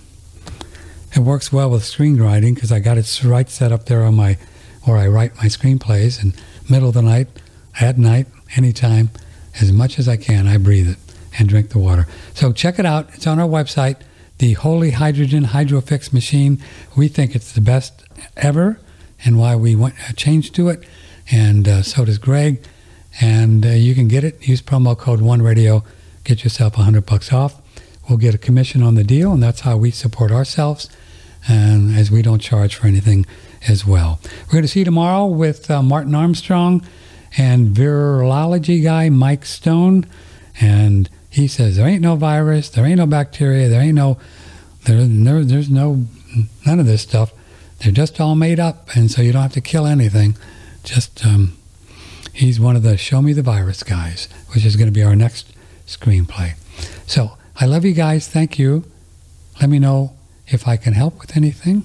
[1.14, 4.38] It works well with screenwriting because I got it right set up there on my,
[4.84, 6.22] where I write my screenplays.
[6.22, 6.34] And
[6.70, 7.28] middle of the night,
[7.80, 9.10] at night, anytime,
[9.60, 10.98] as much as I can, I breathe it
[11.38, 12.08] and drink the water.
[12.34, 13.10] So check it out.
[13.14, 13.98] It's on our website,
[14.38, 16.62] the Holy Hydrogen Hydrofix Machine.
[16.96, 18.06] We think it's the best
[18.38, 18.80] ever,
[19.26, 20.84] and why we went changed to it.
[21.30, 22.64] And uh, so does Greg.
[23.20, 24.48] And uh, you can get it.
[24.48, 25.84] Use promo code One Radio.
[26.24, 27.61] Get yourself a hundred bucks off
[28.12, 30.90] we'll get a commission on the deal, and that's how we support ourselves,
[31.48, 33.26] and as we don't charge for anything
[33.70, 34.20] as well.
[34.48, 36.86] We're going to see you tomorrow with uh, Martin Armstrong
[37.38, 40.06] and virology guy Mike Stone,
[40.60, 44.18] and he says there ain't no virus, there ain't no bacteria, there ain't no
[44.84, 46.06] there, there there's no
[46.66, 47.32] none of this stuff.
[47.80, 50.36] They're just all made up, and so you don't have to kill anything.
[50.84, 51.58] Just um,
[52.34, 55.16] he's one of the show me the virus guys, which is going to be our
[55.16, 55.54] next
[55.88, 56.56] screenplay.
[57.08, 58.28] So I love you guys.
[58.28, 58.84] Thank you.
[59.62, 60.14] Let me know
[60.48, 61.84] if I can help with anything.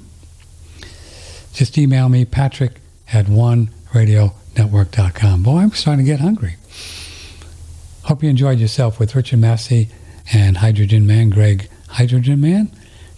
[1.52, 2.80] Just email me, patrick
[3.12, 5.42] at oneradionetwork.com.
[5.42, 6.54] Boy, I'm starting to get hungry.
[8.04, 9.90] Hope you enjoyed yourself with Richard Massey
[10.32, 12.70] and Hydrogen Man, Greg Hydrogen Man.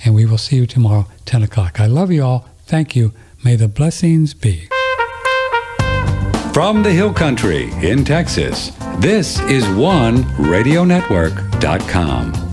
[0.05, 1.79] And we will see you tomorrow, 10 o'clock.
[1.79, 2.49] I love you all.
[2.67, 3.13] Thank you.
[3.45, 4.67] May the blessings be.
[6.53, 12.48] From the Hill Country in Texas, this is OneRadioNetwork.com.